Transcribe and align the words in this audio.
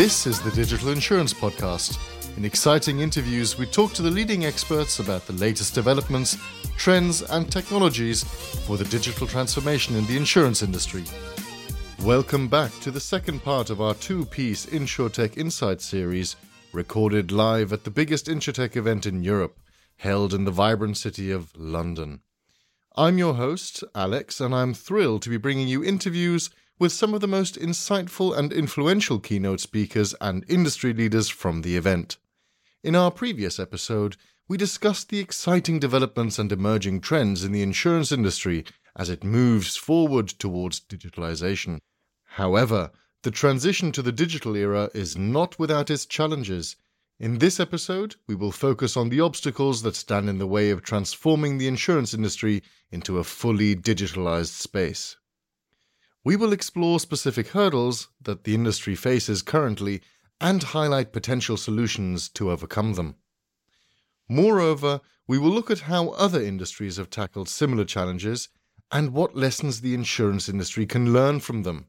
This 0.00 0.26
is 0.26 0.40
the 0.40 0.50
Digital 0.52 0.88
Insurance 0.88 1.34
Podcast. 1.34 1.98
In 2.38 2.46
exciting 2.46 3.00
interviews, 3.00 3.58
we 3.58 3.66
talk 3.66 3.92
to 3.92 4.00
the 4.00 4.10
leading 4.10 4.46
experts 4.46 4.98
about 4.98 5.26
the 5.26 5.34
latest 5.34 5.74
developments, 5.74 6.38
trends, 6.78 7.20
and 7.20 7.52
technologies 7.52 8.24
for 8.66 8.78
the 8.78 8.86
digital 8.86 9.26
transformation 9.26 9.96
in 9.96 10.06
the 10.06 10.16
insurance 10.16 10.62
industry. 10.62 11.04
Welcome 12.02 12.48
back 12.48 12.72
to 12.80 12.90
the 12.90 12.98
second 12.98 13.44
part 13.44 13.68
of 13.68 13.82
our 13.82 13.92
two 13.92 14.24
piece 14.24 14.64
InsurTech 14.64 15.36
Insight 15.36 15.82
series, 15.82 16.34
recorded 16.72 17.30
live 17.30 17.70
at 17.70 17.84
the 17.84 17.90
biggest 17.90 18.24
InsurTech 18.24 18.76
event 18.76 19.04
in 19.04 19.22
Europe, 19.22 19.58
held 19.96 20.32
in 20.32 20.46
the 20.46 20.50
vibrant 20.50 20.96
city 20.96 21.30
of 21.30 21.52
London. 21.58 22.20
I'm 22.96 23.18
your 23.18 23.34
host, 23.34 23.84
Alex, 23.94 24.40
and 24.40 24.54
I'm 24.54 24.72
thrilled 24.72 25.20
to 25.24 25.28
be 25.28 25.36
bringing 25.36 25.68
you 25.68 25.84
interviews 25.84 26.48
with 26.80 26.90
some 26.90 27.12
of 27.12 27.20
the 27.20 27.28
most 27.28 27.60
insightful 27.60 28.36
and 28.36 28.52
influential 28.54 29.20
keynote 29.20 29.60
speakers 29.60 30.14
and 30.20 30.44
industry 30.48 30.94
leaders 30.94 31.28
from 31.28 31.60
the 31.60 31.76
event. 31.76 32.16
In 32.82 32.96
our 32.96 33.10
previous 33.10 33.60
episode, 33.60 34.16
we 34.48 34.56
discussed 34.56 35.10
the 35.10 35.18
exciting 35.18 35.78
developments 35.78 36.38
and 36.38 36.50
emerging 36.50 37.02
trends 37.02 37.44
in 37.44 37.52
the 37.52 37.60
insurance 37.60 38.10
industry 38.10 38.64
as 38.96 39.10
it 39.10 39.22
moves 39.22 39.76
forward 39.76 40.28
towards 40.28 40.80
digitalization. 40.80 41.80
However, 42.24 42.90
the 43.24 43.30
transition 43.30 43.92
to 43.92 44.00
the 44.00 44.10
digital 44.10 44.56
era 44.56 44.88
is 44.94 45.18
not 45.18 45.58
without 45.58 45.90
its 45.90 46.06
challenges. 46.06 46.76
In 47.18 47.38
this 47.38 47.60
episode, 47.60 48.16
we 48.26 48.34
will 48.34 48.52
focus 48.52 48.96
on 48.96 49.10
the 49.10 49.20
obstacles 49.20 49.82
that 49.82 49.94
stand 49.94 50.30
in 50.30 50.38
the 50.38 50.46
way 50.46 50.70
of 50.70 50.80
transforming 50.80 51.58
the 51.58 51.68
insurance 51.68 52.14
industry 52.14 52.62
into 52.90 53.18
a 53.18 53.24
fully 53.24 53.76
digitalized 53.76 54.54
space. 54.58 55.16
We 56.22 56.36
will 56.36 56.52
explore 56.52 57.00
specific 57.00 57.48
hurdles 57.48 58.08
that 58.20 58.44
the 58.44 58.54
industry 58.54 58.94
faces 58.94 59.40
currently 59.40 60.02
and 60.40 60.62
highlight 60.62 61.12
potential 61.12 61.56
solutions 61.56 62.28
to 62.30 62.50
overcome 62.50 62.94
them. 62.94 63.16
Moreover, 64.28 65.00
we 65.26 65.38
will 65.38 65.50
look 65.50 65.70
at 65.70 65.80
how 65.80 66.10
other 66.10 66.42
industries 66.42 66.98
have 66.98 67.08
tackled 67.08 67.48
similar 67.48 67.84
challenges 67.84 68.48
and 68.92 69.12
what 69.12 69.36
lessons 69.36 69.80
the 69.80 69.94
insurance 69.94 70.48
industry 70.48 70.84
can 70.84 71.12
learn 71.12 71.40
from 71.40 71.62
them. 71.62 71.86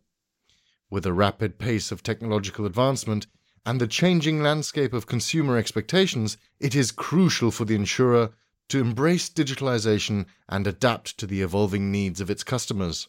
With 0.89 1.03
the 1.03 1.13
rapid 1.13 1.59
pace 1.59 1.91
of 1.91 2.03
technological 2.03 2.66
advancement 2.66 3.28
and 3.66 3.81
the 3.81 3.88
changing 3.88 4.41
landscape 4.41 4.94
of 4.94 5.08
consumer 5.08 5.58
expectations, 5.58 6.38
it 6.59 6.75
is 6.75 6.91
crucial 6.91 7.52
for 7.52 7.66
the 7.66 7.75
insurer 7.75 8.31
to 8.69 8.80
embrace 8.80 9.30
digitalization 9.30 10.25
and 10.47 10.66
adapt 10.66 11.17
to 11.17 11.28
the 11.28 11.41
evolving 11.41 11.91
needs 11.91 12.22
of 12.22 12.30
its 12.30 12.44
customers. 12.44 13.08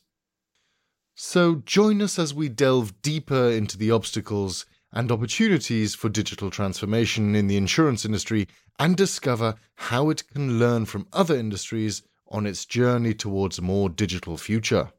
So 1.15 1.57
join 1.67 2.01
us 2.01 2.19
as 2.19 2.33
we 2.33 2.49
delve 2.49 3.03
deeper 3.03 3.51
into 3.51 3.77
the 3.77 3.91
obstacles 3.91 4.65
and 4.93 5.13
opportunities 5.13 5.95
for 5.95 6.09
digital 6.09 6.51
transformation 6.51 7.35
in 7.35 7.49
the 7.49 7.57
insurance 7.57 8.05
industry 8.05 8.49
and 8.79 8.97
discover 8.97 9.55
how 9.75 10.11
it 10.11 10.27
can 10.29 10.59
learn 10.59 10.87
from 10.87 11.07
other 11.13 11.37
industries 11.37 12.03
on 12.29 12.47
its 12.47 12.65
journey 12.65 13.13
towards 13.13 13.59
a 13.59 13.63
more 13.63 13.91
digital 13.91 14.37
future. 14.37 14.91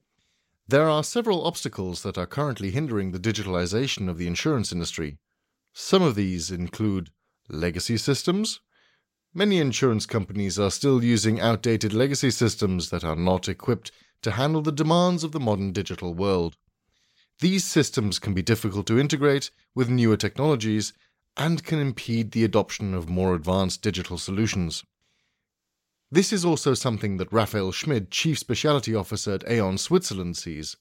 There 0.67 0.87
are 0.87 1.03
several 1.03 1.45
obstacles 1.45 2.03
that 2.03 2.17
are 2.17 2.27
currently 2.27 2.71
hindering 2.71 3.11
the 3.11 3.19
digitalization 3.19 4.07
of 4.07 4.17
the 4.17 4.27
insurance 4.27 4.71
industry. 4.71 5.17
Some 5.73 6.03
of 6.03 6.15
these 6.15 6.51
include 6.51 7.09
legacy 7.49 7.97
systems. 7.97 8.59
Many 9.33 9.57
insurance 9.57 10.05
companies 10.05 10.59
are 10.59 10.71
still 10.71 11.03
using 11.03 11.41
outdated 11.41 11.91
legacy 11.91 12.29
systems 12.29 12.91
that 12.91 13.03
are 13.03 13.15
not 13.15 13.49
equipped 13.49 13.91
to 14.23 14.31
handle 14.31 14.61
the 14.61 14.71
demands 14.71 15.23
of 15.23 15.31
the 15.31 15.39
modern 15.39 15.71
digital 15.71 16.13
world. 16.13 16.57
These 17.39 17.65
systems 17.65 18.19
can 18.19 18.33
be 18.33 18.41
difficult 18.41 18.87
to 18.87 18.99
integrate 18.99 19.51
with 19.75 19.89
newer 19.89 20.17
technologies 20.17 20.93
and 21.35 21.63
can 21.63 21.79
impede 21.79 22.31
the 22.31 22.43
adoption 22.43 22.93
of 22.93 23.09
more 23.09 23.35
advanced 23.35 23.81
digital 23.81 24.17
solutions. 24.17 24.83
This 26.11 26.31
is 26.31 26.45
also 26.45 26.75
something 26.75 27.17
that 27.17 27.33
Raphael 27.33 27.71
Schmid, 27.71 28.11
Chief 28.11 28.37
Specialty 28.37 28.93
Officer 28.93 29.33
at 29.33 29.49
Aon 29.49 29.79
Switzerland, 29.79 30.37
sees. 30.37 30.77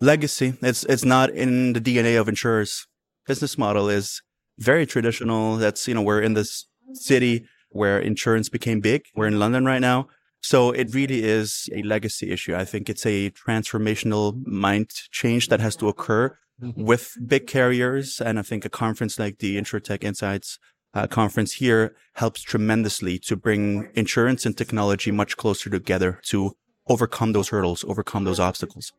Legacy, 0.00 0.54
it's, 0.60 0.84
it's 0.84 1.04
not 1.04 1.30
in 1.30 1.74
the 1.74 1.80
DNA 1.80 2.20
of 2.20 2.28
insurers. 2.28 2.86
Business 3.24 3.56
model 3.56 3.88
is 3.88 4.20
very 4.58 4.84
traditional. 4.84 5.56
That's, 5.56 5.86
you 5.86 5.94
know, 5.94 6.02
we're 6.02 6.20
in 6.20 6.34
this 6.34 6.66
city 6.92 7.46
where 7.70 7.98
insurance 8.00 8.48
became 8.48 8.80
big. 8.80 9.04
We're 9.14 9.28
in 9.28 9.38
London 9.38 9.64
right 9.64 9.80
now. 9.80 10.08
So 10.44 10.72
it 10.72 10.92
really 10.92 11.24
is 11.24 11.70
a 11.74 11.80
legacy 11.80 12.30
issue. 12.30 12.54
I 12.54 12.66
think 12.66 12.90
it's 12.90 13.06
a 13.06 13.30
transformational 13.30 14.44
mind 14.44 14.90
change 15.10 15.48
that 15.48 15.60
has 15.60 15.74
to 15.76 15.88
occur 15.88 16.36
mm-hmm. 16.62 16.84
with 16.84 17.16
big 17.26 17.46
carriers. 17.46 18.20
And 18.20 18.38
I 18.38 18.42
think 18.42 18.66
a 18.66 18.68
conference 18.68 19.18
like 19.18 19.38
the 19.38 19.56
InsurTech 19.56 20.04
Insights 20.04 20.58
uh, 20.92 21.06
conference 21.06 21.54
here 21.54 21.96
helps 22.16 22.42
tremendously 22.42 23.18
to 23.20 23.36
bring 23.36 23.88
insurance 23.94 24.44
and 24.44 24.54
technology 24.54 25.10
much 25.10 25.38
closer 25.38 25.70
together 25.70 26.20
to 26.24 26.52
overcome 26.88 27.32
those 27.32 27.48
hurdles, 27.48 27.82
overcome 27.88 28.24
those 28.24 28.38
obstacles. 28.38 28.92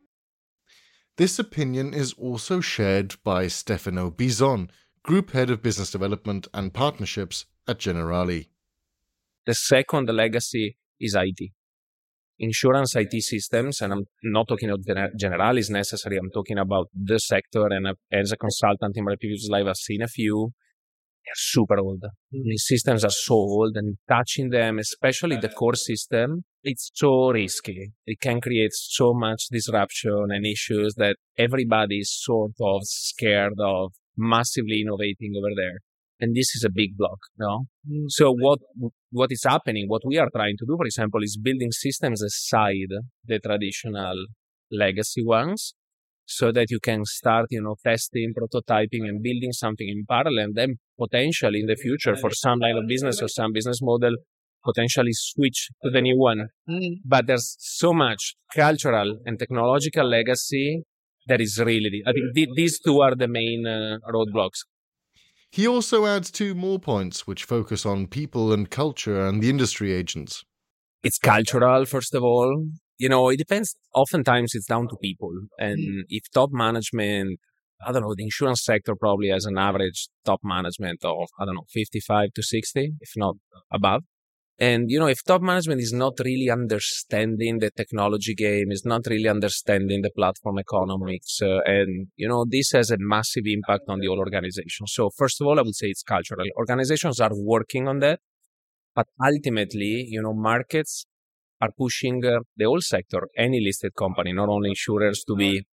This 1.16 1.38
opinion 1.38 1.94
is 1.94 2.12
also 2.14 2.60
shared 2.60 3.14
by 3.22 3.46
Stefano 3.46 4.10
Bison, 4.10 4.68
Group 5.04 5.30
Head 5.30 5.50
of 5.50 5.62
Business 5.62 5.92
Development 5.92 6.48
and 6.52 6.74
Partnerships 6.74 7.46
at 7.68 7.78
Generali. 7.78 8.48
The 9.46 9.54
second 9.54 10.08
legacy 10.08 10.76
is 11.00 11.14
IT. 11.14 11.50
Insurance 12.38 12.94
IT 12.96 13.22
systems, 13.22 13.80
and 13.80 13.92
I'm 13.92 14.04
not 14.22 14.46
talking 14.46 14.68
about 14.70 15.10
general. 15.18 15.56
is 15.56 15.70
necessary, 15.70 16.18
I'm 16.18 16.30
talking 16.30 16.58
about 16.58 16.88
the 16.94 17.18
sector. 17.18 17.66
And 17.66 17.88
as 18.12 18.32
a 18.32 18.36
consultant 18.36 18.96
in 18.96 19.04
my 19.04 19.14
previous 19.18 19.48
life, 19.48 19.64
I've 19.66 19.76
seen 19.76 20.02
a 20.02 20.08
few. 20.08 20.52
They're 21.24 21.34
super 21.34 21.78
old. 21.78 22.02
Mm-hmm. 22.02 22.50
These 22.50 22.66
systems 22.66 23.04
are 23.04 23.10
so 23.10 23.34
old, 23.34 23.76
and 23.76 23.96
touching 24.08 24.50
them, 24.50 24.78
especially 24.78 25.36
the 25.36 25.48
core 25.48 25.74
system, 25.74 26.44
it's 26.62 26.90
so 26.94 27.30
risky. 27.30 27.92
It 28.06 28.20
can 28.20 28.40
create 28.40 28.72
so 28.72 29.14
much 29.14 29.46
disruption 29.50 30.26
and 30.30 30.46
issues 30.46 30.94
that 30.96 31.16
everybody 31.38 32.00
is 32.00 32.14
sort 32.22 32.52
of 32.60 32.82
scared 32.84 33.54
of 33.58 33.92
massively 34.16 34.82
innovating 34.82 35.34
over 35.36 35.54
there 35.56 35.78
and 36.20 36.34
this 36.34 36.54
is 36.56 36.64
a 36.64 36.70
big 36.70 36.96
block 36.96 37.18
no 37.38 37.66
mm. 37.88 38.04
so 38.08 38.32
what 38.32 38.58
what 39.10 39.30
is 39.30 39.44
happening 39.44 39.86
what 39.88 40.02
we 40.04 40.18
are 40.18 40.30
trying 40.34 40.56
to 40.58 40.66
do 40.66 40.76
for 40.76 40.86
example 40.86 41.22
is 41.22 41.36
building 41.36 41.72
systems 41.72 42.22
aside 42.22 42.92
the 43.24 43.38
traditional 43.38 44.26
legacy 44.70 45.24
ones 45.24 45.74
so 46.26 46.50
that 46.50 46.70
you 46.70 46.80
can 46.80 47.04
start 47.04 47.46
you 47.50 47.62
know 47.62 47.76
testing 47.84 48.32
prototyping 48.38 49.08
and 49.08 49.22
building 49.22 49.52
something 49.52 49.88
in 49.88 50.04
parallel 50.08 50.46
and 50.46 50.54
then 50.54 50.76
potentially 50.98 51.60
in 51.60 51.66
the 51.66 51.76
future 51.76 52.16
for 52.16 52.30
some 52.30 52.58
line 52.58 52.76
of 52.76 52.86
business 52.86 53.22
or 53.22 53.28
some 53.28 53.52
business 53.52 53.80
model 53.80 54.16
potentially 54.64 55.12
switch 55.12 55.68
to 55.82 55.90
the 55.90 56.00
new 56.00 56.18
one 56.18 56.48
mm. 56.68 56.94
but 57.04 57.26
there's 57.26 57.56
so 57.58 57.92
much 57.92 58.34
cultural 58.54 59.18
and 59.24 59.38
technological 59.38 60.08
legacy 60.08 60.82
that 61.28 61.40
is 61.40 61.60
really 61.60 62.02
i 62.06 62.12
think 62.12 62.34
th- 62.34 62.48
these 62.56 62.80
two 62.80 63.00
are 63.00 63.14
the 63.14 63.28
main 63.28 63.66
uh, 63.66 63.98
roadblocks 64.12 64.64
he 65.56 65.66
also 65.66 66.04
adds 66.04 66.30
two 66.30 66.54
more 66.54 66.78
points 66.78 67.26
which 67.26 67.44
focus 67.44 67.86
on 67.86 68.08
people 68.08 68.52
and 68.52 68.70
culture 68.70 69.26
and 69.26 69.42
the 69.42 69.48
industry 69.48 69.90
agents. 69.90 70.44
It's 71.02 71.16
cultural, 71.16 71.86
first 71.86 72.14
of 72.14 72.22
all. 72.22 72.66
You 72.98 73.08
know, 73.08 73.30
it 73.30 73.38
depends. 73.38 73.74
Oftentimes 73.94 74.54
it's 74.54 74.66
down 74.66 74.86
to 74.88 74.96
people. 74.96 75.32
And 75.58 75.78
mm. 75.78 76.02
if 76.10 76.30
top 76.30 76.50
management, 76.52 77.40
I 77.86 77.90
don't 77.90 78.02
know, 78.02 78.14
the 78.14 78.24
insurance 78.24 78.62
sector 78.62 78.94
probably 78.94 79.30
has 79.30 79.46
an 79.46 79.56
average 79.56 80.10
top 80.26 80.40
management 80.44 81.02
of, 81.02 81.26
I 81.40 81.46
don't 81.46 81.54
know, 81.54 81.64
55 81.72 82.34
to 82.34 82.42
60, 82.42 82.92
if 83.00 83.12
not 83.16 83.36
above. 83.72 84.02
And, 84.58 84.90
you 84.90 84.98
know, 84.98 85.06
if 85.06 85.22
top 85.22 85.42
management 85.42 85.82
is 85.82 85.92
not 85.92 86.14
really 86.24 86.48
understanding 86.48 87.58
the 87.58 87.70
technology 87.70 88.34
game, 88.34 88.72
is 88.72 88.86
not 88.86 89.02
really 89.06 89.28
understanding 89.28 90.00
the 90.00 90.10
platform 90.10 90.58
economics, 90.58 91.42
uh, 91.42 91.60
and, 91.66 92.06
you 92.16 92.26
know, 92.26 92.46
this 92.48 92.70
has 92.72 92.90
a 92.90 92.96
massive 92.98 93.42
impact 93.44 93.84
on 93.88 94.00
the 94.00 94.06
whole 94.06 94.18
organization. 94.18 94.86
So, 94.86 95.10
first 95.10 95.42
of 95.42 95.46
all, 95.46 95.58
I 95.58 95.62
would 95.62 95.74
say 95.74 95.88
it's 95.88 96.02
cultural. 96.02 96.46
Organizations 96.56 97.20
are 97.20 97.32
working 97.34 97.86
on 97.86 97.98
that, 97.98 98.20
but 98.94 99.08
ultimately, 99.22 100.06
you 100.08 100.22
know, 100.22 100.32
markets 100.32 101.04
are 101.60 101.70
pushing 101.76 102.24
uh, 102.24 102.38
the 102.56 102.64
whole 102.64 102.80
sector, 102.80 103.28
any 103.36 103.60
listed 103.60 103.94
company, 103.94 104.32
not 104.32 104.48
only 104.48 104.70
insurers, 104.70 105.22
to 105.24 105.36
be 105.36 105.66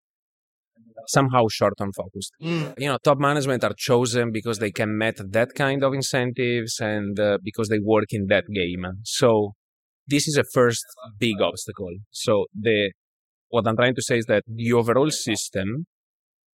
somehow 1.08 1.46
short 1.50 1.74
term 1.78 1.92
focused. 1.92 2.32
Mm. 2.42 2.78
You 2.78 2.88
know, 2.88 2.98
top 3.02 3.18
management 3.18 3.64
are 3.64 3.74
chosen 3.76 4.32
because 4.32 4.58
they 4.58 4.70
can 4.70 4.96
met 4.96 5.16
that 5.32 5.54
kind 5.54 5.82
of 5.82 5.94
incentives 5.94 6.80
and 6.80 7.18
uh, 7.18 7.38
because 7.42 7.68
they 7.68 7.78
work 7.78 8.10
in 8.10 8.26
that 8.28 8.44
game. 8.54 8.84
So 9.04 9.52
this 10.06 10.28
is 10.28 10.36
a 10.36 10.44
first 10.52 10.84
big 11.18 11.40
obstacle. 11.40 11.94
So 12.10 12.46
the 12.54 12.92
what 13.48 13.66
I'm 13.66 13.76
trying 13.76 13.94
to 13.94 14.02
say 14.02 14.18
is 14.18 14.26
that 14.26 14.42
the 14.48 14.72
overall 14.72 15.10
system 15.10 15.86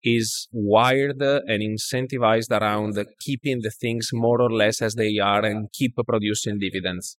is 0.03 0.49
wired 0.53 1.21
and 1.21 1.63
incentivized 1.63 2.51
around 2.51 2.99
keeping 3.21 3.61
the 3.63 3.71
things 3.71 4.09
more 4.13 4.41
or 4.41 4.51
less 4.51 4.81
as 4.81 4.95
they 4.95 5.19
are 5.19 5.45
and 5.45 5.69
keep 5.73 5.95
producing 6.07 6.59
dividends. 6.59 7.17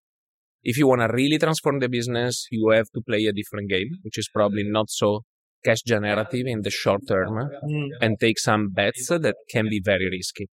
If 0.63 0.77
you 0.77 0.87
want 0.87 1.01
to 1.01 1.07
really 1.07 1.39
transform 1.39 1.79
the 1.79 1.89
business, 1.89 2.47
you 2.51 2.69
have 2.69 2.89
to 2.93 3.01
play 3.01 3.25
a 3.25 3.33
different 3.33 3.69
game, 3.69 3.89
which 4.03 4.17
is 4.17 4.29
probably 4.33 4.63
not 4.63 4.89
so 4.89 5.21
cash 5.63 5.81
generative 5.85 6.45
in 6.45 6.61
the 6.61 6.69
short 6.69 7.01
term 7.07 7.49
mm. 7.63 7.87
and 8.01 8.19
take 8.19 8.39
some 8.39 8.69
bets 8.69 9.07
that 9.07 9.35
can 9.49 9.69
be 9.69 9.81
very 9.83 10.09
risky. 10.09 10.47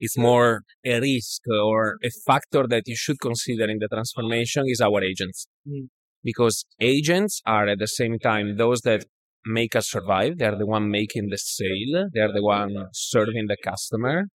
It's 0.00 0.18
more 0.18 0.62
a 0.84 1.00
risk 1.00 1.42
or 1.48 1.96
a 2.02 2.10
factor 2.26 2.66
that 2.66 2.82
you 2.86 2.96
should 2.96 3.20
consider 3.20 3.68
in 3.68 3.78
the 3.78 3.88
transformation 3.88 4.64
is 4.66 4.80
our 4.80 5.02
agents. 5.02 5.46
Mm. 5.66 5.88
Because 6.24 6.64
agents 6.80 7.40
are 7.46 7.68
at 7.68 7.78
the 7.78 7.88
same 7.88 8.18
time 8.18 8.56
those 8.56 8.80
that 8.82 9.04
make 9.44 9.74
us 9.74 9.90
survive. 9.90 10.38
They're 10.38 10.56
the 10.56 10.66
one 10.66 10.90
making 10.90 11.28
the 11.30 11.38
sale. 11.38 12.08
They're 12.12 12.32
the 12.32 12.42
one 12.42 12.74
serving 12.92 13.46
the 13.48 13.56
customer. 13.62 14.26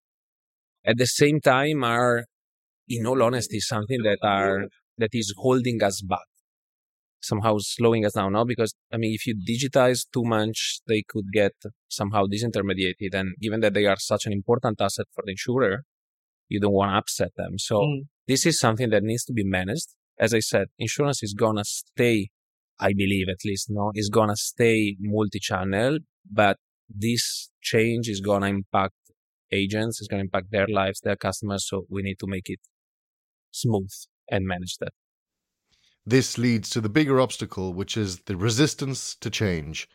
At 0.85 0.97
the 0.97 1.05
same 1.05 1.39
time 1.39 1.83
are, 1.83 2.25
in 2.87 3.05
all 3.05 3.23
honesty, 3.23 3.59
something 3.59 4.03
that 4.03 4.19
are, 4.21 4.65
that 4.97 5.09
is 5.13 5.33
holding 5.37 5.81
us 5.83 6.01
back 6.01 6.27
somehow 7.19 7.57
slowing 7.59 8.05
us 8.05 8.13
down 8.13 8.33
now 8.33 8.43
because 8.43 8.73
i 8.93 8.97
mean 8.97 9.13
if 9.13 9.25
you 9.25 9.35
digitize 9.35 10.05
too 10.13 10.23
much 10.23 10.79
they 10.87 11.03
could 11.07 11.25
get 11.33 11.53
somehow 11.87 12.25
disintermediated 12.25 13.13
and 13.13 13.35
given 13.41 13.59
that 13.59 13.73
they 13.73 13.85
are 13.85 13.97
such 13.97 14.25
an 14.25 14.33
important 14.33 14.79
asset 14.79 15.07
for 15.13 15.23
the 15.25 15.31
insurer 15.31 15.83
you 16.49 16.59
don't 16.59 16.73
want 16.73 16.91
to 16.91 16.97
upset 16.97 17.31
them. 17.35 17.57
So 17.57 17.79
mm. 17.79 18.01
this 18.27 18.45
is 18.45 18.59
something 18.59 18.89
that 18.89 19.03
needs 19.03 19.25
to 19.25 19.33
be 19.33 19.43
managed. 19.43 19.89
As 20.19 20.33
i 20.33 20.39
said 20.39 20.67
insurance 20.79 21.21
is 21.21 21.35
gonna 21.35 21.63
stay 21.63 22.29
i 22.79 22.91
believe 22.91 23.27
at 23.29 23.45
least 23.45 23.67
no? 23.69 23.91
Is 23.93 24.09
gonna 24.09 24.35
stay 24.35 24.95
multi-channel 24.99 25.99
but 26.31 26.57
this 26.89 27.51
change 27.61 28.09
is 28.09 28.19
gonna 28.19 28.47
impact 28.47 28.95
agents 29.51 30.01
is 30.01 30.07
gonna 30.07 30.23
impact 30.23 30.47
their 30.49 30.65
lives 30.67 31.01
their 31.01 31.15
customers 31.15 31.67
so 31.69 31.85
we 31.87 32.01
need 32.01 32.17
to 32.17 32.25
make 32.25 32.49
it 32.49 32.59
smooth 33.51 33.91
and 34.27 34.47
manage 34.47 34.77
that 34.79 34.93
this 36.07 36.37
leads 36.37 36.69
to 36.69 36.79
the 36.79 36.87
bigger 36.87 37.19
obstacle, 37.19 37.73
which 37.73 37.97
is 37.97 38.19
the 38.19 38.37
resistance 38.37 39.13
to 39.15 39.29
change. 39.29 39.89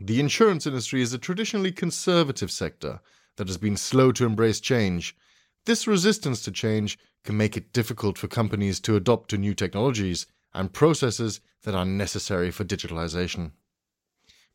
The 0.00 0.18
insurance 0.18 0.66
industry 0.66 1.00
is 1.00 1.12
a 1.12 1.18
traditionally 1.18 1.70
conservative 1.70 2.50
sector 2.50 3.00
that 3.36 3.46
has 3.46 3.56
been 3.56 3.76
slow 3.76 4.10
to 4.12 4.26
embrace 4.26 4.58
change. 4.58 5.16
This 5.64 5.86
resistance 5.86 6.42
to 6.42 6.50
change 6.50 6.98
can 7.22 7.36
make 7.36 7.56
it 7.56 7.72
difficult 7.72 8.18
for 8.18 8.26
companies 8.26 8.80
to 8.80 8.96
adopt 8.96 9.30
to 9.30 9.38
new 9.38 9.54
technologies 9.54 10.26
and 10.52 10.72
processes 10.72 11.40
that 11.62 11.74
are 11.76 11.86
necessary 11.86 12.50
for 12.50 12.64
digitalization. 12.64 13.52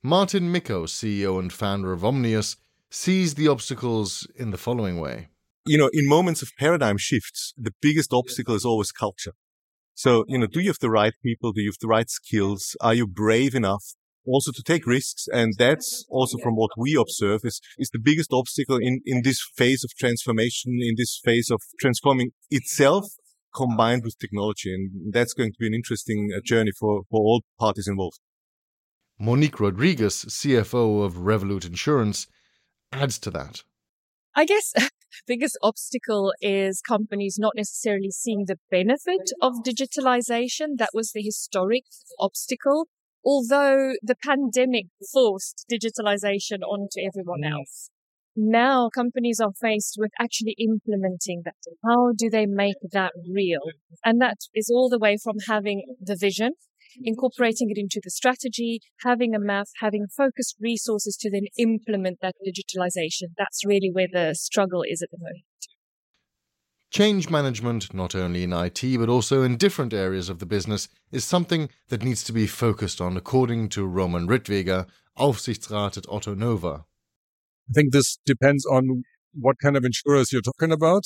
Martin 0.04 0.52
Micko, 0.54 0.86
CEO 0.86 1.40
and 1.40 1.54
founder 1.54 1.94
of 1.94 2.04
omni:us, 2.04 2.58
sees 2.90 3.36
the 3.36 3.48
obstacles 3.48 4.28
in 4.36 4.52
the 4.52 4.58
following 4.58 5.00
way. 5.00 5.30
You 5.66 5.78
know, 5.78 5.90
in 5.94 6.10
moments 6.10 6.42
of 6.42 6.52
paradigm 6.58 6.98
shifts, 6.98 7.54
the 7.58 7.74
biggest 7.82 8.12
obstacle 8.12 8.56
is 8.56 8.66
always 8.66 8.92
culture. 8.92 9.34
So, 10.00 10.24
you 10.30 10.38
know, 10.38 10.48
do 10.48 10.62
you 10.62 10.70
have 10.70 10.80
the 10.80 10.90
right 10.90 11.14
people? 11.22 11.52
Do 11.52 11.60
you 11.62 11.72
have 11.72 11.82
the 11.82 11.90
right 11.90 12.10
skills? 12.10 12.74
Are 12.80 12.94
you 12.94 13.06
brave 13.06 13.54
enough 13.54 13.84
also 14.26 14.54
to 14.54 14.64
take 14.64 14.88
risks? 14.88 15.28
And 15.34 15.56
that's 15.58 16.06
also 16.10 16.38
from 16.38 16.56
what 16.56 16.72
we 16.78 16.96
observe 16.96 17.42
is, 17.44 17.60
is 17.78 17.90
the 17.90 18.00
biggest 18.00 18.32
obstacle 18.32 18.78
in, 18.78 19.02
in 19.06 19.24
this 19.26 19.46
phase 19.58 19.84
of 19.84 19.92
transformation, 20.00 20.80
in 20.80 20.96
this 20.98 21.20
phase 21.22 21.52
of 21.52 21.62
transforming 21.82 22.32
itself 22.50 23.08
combined 23.54 24.04
with 24.06 24.18
technology. 24.20 24.74
And 24.74 25.12
that's 25.12 25.34
going 25.34 25.52
to 25.52 25.58
be 25.60 25.68
an 25.68 25.74
interesting 25.74 26.30
uh, 26.34 26.40
journey 26.46 26.72
for, 26.80 27.02
for 27.12 27.20
all 27.20 27.42
parties 27.60 27.90
involved. 27.90 28.20
Monique 29.20 29.60
Rodriguez, 29.60 30.24
CFO 30.30 31.04
of 31.04 31.16
Revolut 31.16 31.68
Insurance, 31.68 32.26
adds 32.94 33.20
to 33.20 33.32
that. 33.32 33.64
I 34.34 34.46
guess 34.46 34.74
biggest 35.28 35.58
obstacle 35.62 36.34
is 36.42 36.82
companies 36.82 37.38
not 37.40 37.54
necessarily 37.56 38.12
seeing 38.12 38.46
the 38.48 38.58
benefit 38.70 39.32
of 39.42 39.64
digitalization. 39.66 40.78
That 40.78 40.92
was 40.94 41.12
the 41.12 41.22
historic 41.22 41.84
obstacle. 42.20 42.88
Although 43.24 43.94
the 44.02 44.16
pandemic 44.24 44.88
forced 45.12 45.66
digitalization 45.72 46.62
onto 46.64 47.02
everyone 47.06 47.42
mm. 47.44 47.52
else. 47.52 47.90
Now 48.36 48.90
companies 48.94 49.42
are 49.42 49.52
faced 49.60 49.96
with 50.00 50.12
actually 50.18 50.56
implementing 50.58 51.42
that. 51.44 51.56
How 51.84 52.14
do 52.16 52.30
they 52.30 52.46
make 52.46 52.78
that 52.92 53.12
real? 53.30 53.62
And 54.06 54.22
that 54.22 54.38
is 54.56 54.72
all 54.74 54.88
the 54.88 55.00
way 55.00 55.18
from 55.22 55.36
having 55.48 55.84
the 56.00 56.16
vision 56.16 56.54
incorporating 57.04 57.70
it 57.70 57.78
into 57.78 58.00
the 58.04 58.12
strategy, 58.12 58.82
having 59.04 59.36
a 59.36 59.40
map, 59.40 59.68
having 59.80 60.08
focused 60.16 60.56
resources 60.60 61.16
to 61.18 61.30
then 61.30 61.46
implement 61.58 62.20
that 62.22 62.36
digitalization. 62.46 63.34
That's 63.38 63.66
really 63.66 63.90
where 63.92 64.08
the 64.12 64.36
struggle 64.36 64.84
is 64.88 65.02
at 65.02 65.10
the 65.12 65.18
moment. 65.20 65.44
Change 66.92 67.30
management, 67.30 67.94
not 67.94 68.16
only 68.16 68.44
in 68.44 68.52
IT 68.52 68.98
but 68.98 69.10
also 69.10 69.44
in 69.44 69.58
different 69.58 69.94
areas 69.94 70.28
of 70.28 70.40
the 70.40 70.46
business, 70.46 70.90
is 71.12 71.24
something 71.24 71.70
that 71.90 72.04
needs 72.04 72.24
to 72.24 72.34
be 72.34 72.48
focused 72.48 73.00
on, 73.00 73.16
according 73.16 73.70
to 73.70 73.86
Roman 73.86 74.28
Rittweger, 74.28 74.88
Aufsichtsrat 75.18 75.98
at 75.98 76.06
Ottonova. 76.06 76.86
I 77.70 77.74
think 77.74 77.94
this 77.94 78.18
depends 78.26 78.66
on 78.66 79.04
what 79.34 79.60
kind 79.62 79.78
of 79.78 79.86
insurers 79.86 80.32
you're 80.34 80.42
talking 80.42 80.72
about. 80.72 81.04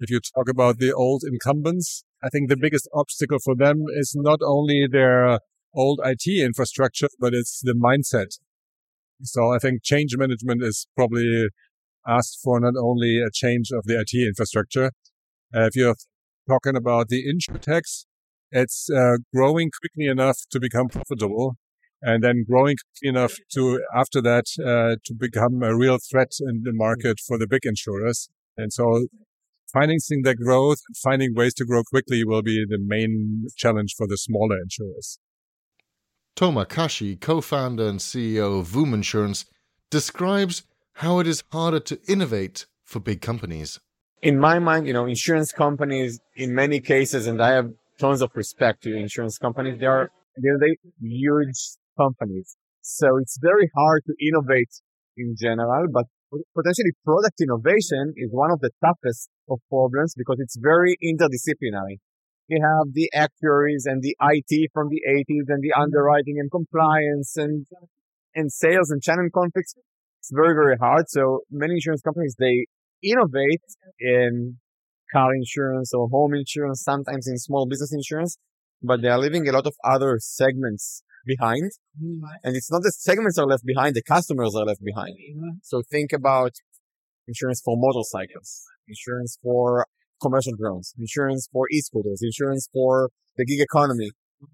If 0.00 0.10
you 0.10 0.20
talk 0.34 0.50
about 0.50 0.78
the 0.78 0.92
old 0.92 1.22
incumbents, 1.24 2.04
I 2.22 2.28
think 2.28 2.48
the 2.48 2.56
biggest 2.56 2.88
obstacle 2.94 3.38
for 3.42 3.56
them 3.56 3.84
is 3.96 4.12
not 4.14 4.40
only 4.44 4.86
their 4.90 5.38
old 5.74 6.00
IT 6.04 6.26
infrastructure, 6.26 7.08
but 7.18 7.34
it's 7.34 7.60
the 7.62 7.74
mindset. 7.74 8.38
So 9.22 9.52
I 9.52 9.58
think 9.58 9.82
change 9.82 10.16
management 10.16 10.62
is 10.62 10.86
probably 10.96 11.48
asked 12.06 12.38
for 12.42 12.60
not 12.60 12.74
only 12.76 13.20
a 13.20 13.30
change 13.32 13.70
of 13.72 13.84
the 13.84 14.00
IT 14.00 14.14
infrastructure. 14.14 14.92
Uh, 15.54 15.66
if 15.66 15.76
you're 15.76 15.96
talking 16.48 16.76
about 16.76 17.08
the 17.08 17.24
insurtechs, 17.24 18.04
it's 18.50 18.88
uh, 18.90 19.16
growing 19.34 19.70
quickly 19.80 20.10
enough 20.10 20.38
to 20.50 20.60
become 20.60 20.88
profitable 20.88 21.56
and 22.02 22.22
then 22.22 22.44
growing 22.48 22.76
enough 23.02 23.34
to 23.52 23.80
after 23.94 24.20
that 24.20 24.44
uh, 24.60 24.96
to 25.04 25.14
become 25.14 25.62
a 25.62 25.76
real 25.76 25.98
threat 26.10 26.32
in 26.40 26.62
the 26.64 26.72
market 26.72 27.18
for 27.26 27.38
the 27.38 27.46
big 27.46 27.64
insurers. 27.64 28.28
And 28.56 28.72
so 28.72 29.06
financing 29.72 30.22
their 30.22 30.34
growth, 30.34 30.78
finding 31.02 31.34
ways 31.34 31.54
to 31.54 31.64
grow 31.64 31.82
quickly 31.82 32.24
will 32.24 32.42
be 32.42 32.64
the 32.68 32.78
main 32.78 33.46
challenge 33.56 33.94
for 33.96 34.06
the 34.06 34.16
smaller 34.16 34.56
insurers. 34.62 35.18
Tomer 36.36 36.68
Kashi, 36.68 37.16
co-founder 37.16 37.86
and 37.86 37.98
CEO 37.98 38.60
of 38.60 38.68
Voom 38.68 38.94
Insurance, 38.94 39.44
describes 39.90 40.64
how 40.94 41.18
it 41.18 41.26
is 41.26 41.44
harder 41.52 41.80
to 41.80 42.00
innovate 42.08 42.66
for 42.84 43.00
big 43.00 43.20
companies. 43.20 43.78
In 44.22 44.38
my 44.38 44.58
mind, 44.58 44.86
you 44.86 44.92
know, 44.92 45.06
insurance 45.06 45.52
companies, 45.52 46.20
in 46.36 46.54
many 46.54 46.80
cases, 46.80 47.26
and 47.26 47.42
I 47.42 47.50
have 47.50 47.70
tons 47.98 48.22
of 48.22 48.30
respect 48.34 48.82
to 48.84 48.94
insurance 48.94 49.38
companies, 49.38 49.78
they 49.78 49.86
are 49.86 50.10
they're 50.36 50.58
huge 51.00 51.60
companies. 51.98 52.56
So 52.80 53.16
it's 53.18 53.38
very 53.40 53.70
hard 53.74 54.02
to 54.06 54.14
innovate 54.26 54.70
in 55.16 55.36
general, 55.38 55.86
but 55.92 56.06
potentially 56.54 56.92
product 57.04 57.40
innovation 57.40 58.14
is 58.16 58.30
one 58.30 58.50
of 58.50 58.60
the 58.60 58.70
toughest 58.84 59.28
of 59.50 59.58
problems 59.68 60.14
because 60.16 60.36
it's 60.40 60.56
very 60.60 60.96
interdisciplinary. 61.02 62.00
You 62.48 62.60
have 62.62 62.92
the 62.92 63.10
actuaries 63.14 63.84
and 63.86 64.02
the 64.02 64.16
IT 64.20 64.70
from 64.72 64.88
the 64.88 65.00
80s 65.08 65.48
and 65.48 65.62
the 65.62 65.72
mm-hmm. 65.72 65.82
underwriting 65.82 66.36
and 66.38 66.50
compliance 66.50 67.36
and, 67.36 67.66
and 68.34 68.52
sales 68.52 68.90
and 68.90 69.02
channel 69.02 69.28
conflicts. 69.32 69.74
It's 70.20 70.30
very, 70.32 70.54
very 70.54 70.76
hard. 70.76 71.08
So 71.08 71.40
many 71.50 71.74
insurance 71.74 72.02
companies, 72.02 72.36
they 72.38 72.66
innovate 73.02 73.62
in 73.98 74.58
car 75.12 75.34
insurance 75.34 75.92
or 75.94 76.08
home 76.08 76.34
insurance, 76.34 76.82
sometimes 76.82 77.26
in 77.26 77.36
small 77.36 77.66
business 77.66 77.92
insurance, 77.92 78.38
but 78.82 79.02
they 79.02 79.08
are 79.08 79.18
leaving 79.18 79.48
a 79.48 79.52
lot 79.52 79.66
of 79.66 79.74
other 79.84 80.18
segments 80.20 81.02
behind. 81.26 81.70
Mm-hmm. 82.00 82.24
And 82.44 82.56
it's 82.56 82.70
not 82.70 82.82
the 82.82 82.92
segments 82.92 83.38
are 83.38 83.46
left 83.46 83.64
behind, 83.64 83.94
the 83.94 84.02
customers 84.02 84.54
are 84.54 84.64
left 84.64 84.82
behind. 84.84 85.14
So 85.62 85.82
think 85.90 86.12
about 86.12 86.52
insurance 87.26 87.60
for 87.64 87.76
motorcycles, 87.76 88.62
insurance 88.88 89.38
for 89.42 89.86
commercial 90.20 90.52
drones, 90.58 90.94
insurance 90.98 91.48
for 91.52 91.66
e-scooters, 91.70 92.20
insurance 92.22 92.68
for 92.72 93.10
the 93.36 93.44
gig 93.44 93.60
economy. 93.60 94.10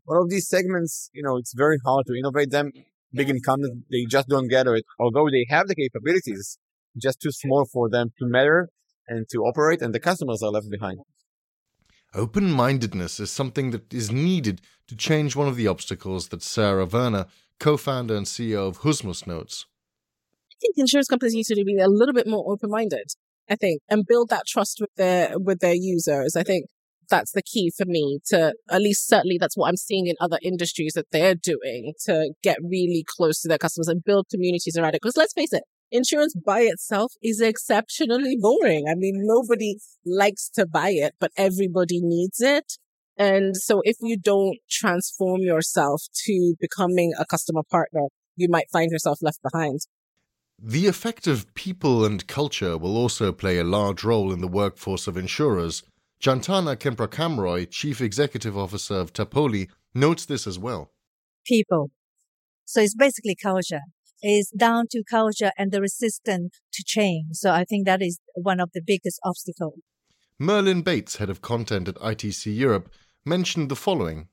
All 0.07 0.23
of 0.23 0.31
these 0.31 0.49
segments, 0.49 1.11
you 1.13 1.23
know, 1.23 1.37
it's 1.37 1.55
very 1.55 1.79
hard 1.85 2.07
to 2.07 2.15
innovate 2.15 2.51
them. 2.51 2.73
Big 3.13 3.31
incumbents, 3.31 3.77
they 3.91 4.05
just 4.05 4.29
don't 4.29 4.49
get 4.49 4.67
it. 4.67 4.85
Although 5.01 5.29
they 5.31 5.47
have 5.49 5.67
the 5.67 5.75
capabilities, 5.75 6.59
just 7.01 7.21
too 7.21 7.31
small 7.31 7.65
for 7.73 7.89
them 7.89 8.11
to 8.19 8.27
matter 8.27 8.69
and 9.07 9.27
to 9.31 9.39
operate, 9.39 9.81
and 9.81 9.95
the 9.95 10.01
customers 10.01 10.43
are 10.43 10.51
left 10.51 10.69
behind. 10.71 10.99
Open 12.15 12.51
mindedness 12.51 13.21
is 13.21 13.31
something 13.31 13.71
that 13.71 13.93
is 13.93 14.11
needed 14.11 14.61
to 14.87 14.97
change 14.97 15.37
one 15.37 15.47
of 15.47 15.57
the 15.57 15.67
obstacles 15.67 16.29
that 16.29 16.43
Sarah 16.43 16.87
Wernér, 16.87 17.29
co 17.61 17.77
founder 17.77 18.17
and 18.17 18.27
CEO 18.27 18.67
of 18.67 18.79
Husmus, 18.79 19.27
notes. 19.27 19.67
I 20.53 20.57
think 20.61 20.75
insurance 20.79 21.09
companies 21.09 21.35
need 21.35 21.45
to 21.45 21.65
be 21.65 21.79
a 21.79 21.89
little 21.89 22.15
bit 22.15 22.27
more 22.27 22.51
open 22.51 22.71
minded, 22.71 23.11
I 23.49 23.57
think, 23.57 23.83
and 23.91 24.07
build 24.07 24.31
that 24.31 24.47
trust 24.47 24.79
with 24.81 24.91
their 24.97 25.39
with 25.39 25.61
their 25.61 25.75
users. 25.75 26.35
I 26.35 26.43
think 26.43 26.67
that's 27.11 27.33
the 27.33 27.43
key 27.43 27.71
for 27.77 27.85
me 27.87 28.21
to 28.27 28.55
at 28.71 28.81
least 28.81 29.07
certainly 29.07 29.37
that's 29.39 29.57
what 29.57 29.69
I'm 29.69 29.77
seeing 29.77 30.07
in 30.07 30.15
other 30.21 30.39
industries 30.43 30.95
that 30.95 31.07
they're 31.13 31.35
doing 31.35 31.93
to 32.07 32.33
get 32.43 32.59
really 32.63 33.05
close 33.07 33.41
to 33.43 33.49
their 33.49 33.59
customers 33.59 33.89
and 33.89 34.03
build 34.03 34.27
communities 34.31 34.77
around 34.77 34.95
it. 34.95 35.03
Because 35.03 35.17
let's 35.17 35.33
face 35.35 35.53
it, 35.53 35.63
insurance 35.91 36.35
by 36.35 36.61
itself 36.61 37.13
is 37.23 37.41
exceptionally 37.41 38.37
boring. 38.41 38.87
I 38.89 38.95
mean, 38.95 39.15
nobody 39.25 39.77
likes 40.05 40.49
to 40.55 40.67
buy 40.67 40.91
it, 40.91 41.15
but 41.21 41.33
everybody 41.37 42.01
needs 42.03 42.41
it. 42.41 42.75
And 43.17 43.57
so 43.57 43.81
if 43.85 43.97
you 44.01 44.17
don't 44.17 44.59
transform 44.71 45.41
yourself 45.41 46.03
to 46.27 46.55
becoming 46.61 47.13
a 47.19 47.27
customer 47.27 47.63
partner 47.69 48.09
you 48.39 48.49
might 48.49 48.71
find 48.71 48.91
yourself 48.91 49.19
left 49.21 49.41
behind. 49.43 49.81
The 50.59 50.87
effect 50.87 51.27
of 51.27 51.53
people 51.55 52.05
and 52.05 52.27
culture 52.27 52.79
will 52.79 52.97
also 52.97 53.33
play 53.33 53.59
a 53.59 53.65
large 53.65 54.03
role 54.03 54.33
in 54.33 54.41
the 54.41 54.49
workforce 54.49 55.07
of 55.07 55.17
insurers. 55.17 55.83
Jantana 56.21 56.77
Kemprakamroy, 56.77 57.71
Chief 57.71 58.01
Executive 58.01 58.57
Officer 58.57 58.95
of 58.95 59.13
Tapoly, 59.13 59.69
notes 59.95 60.25
this 60.25 60.47
as 60.47 60.59
well. 60.59 60.91
People. 61.47 61.91
So 62.65 62.81
it's 62.81 62.95
basically 62.95 63.37
culture. 63.41 63.81
It's 64.21 64.51
down 64.51 64.87
to 64.91 65.03
culture 65.09 65.53
and 65.57 65.71
the 65.71 65.81
resistance 65.81 66.59
to 66.73 66.83
change. 66.85 67.27
So 67.33 67.53
I 67.53 67.65
think 67.65 67.87
that 67.87 68.03
is 68.03 68.19
one 68.35 68.61
of 68.61 68.71
the 68.75 68.83
biggest 68.85 69.21
obstacles. 69.25 69.81
Merlin 70.39 70.83
Bates, 70.83 71.17
head 71.17 71.31
of 71.31 71.43
content 71.43 71.89
at 71.89 71.97
ITC 71.97 72.57
Europe, 72.57 72.93
mentioned 73.25 73.69
the 73.69 73.77
following. 73.77 74.29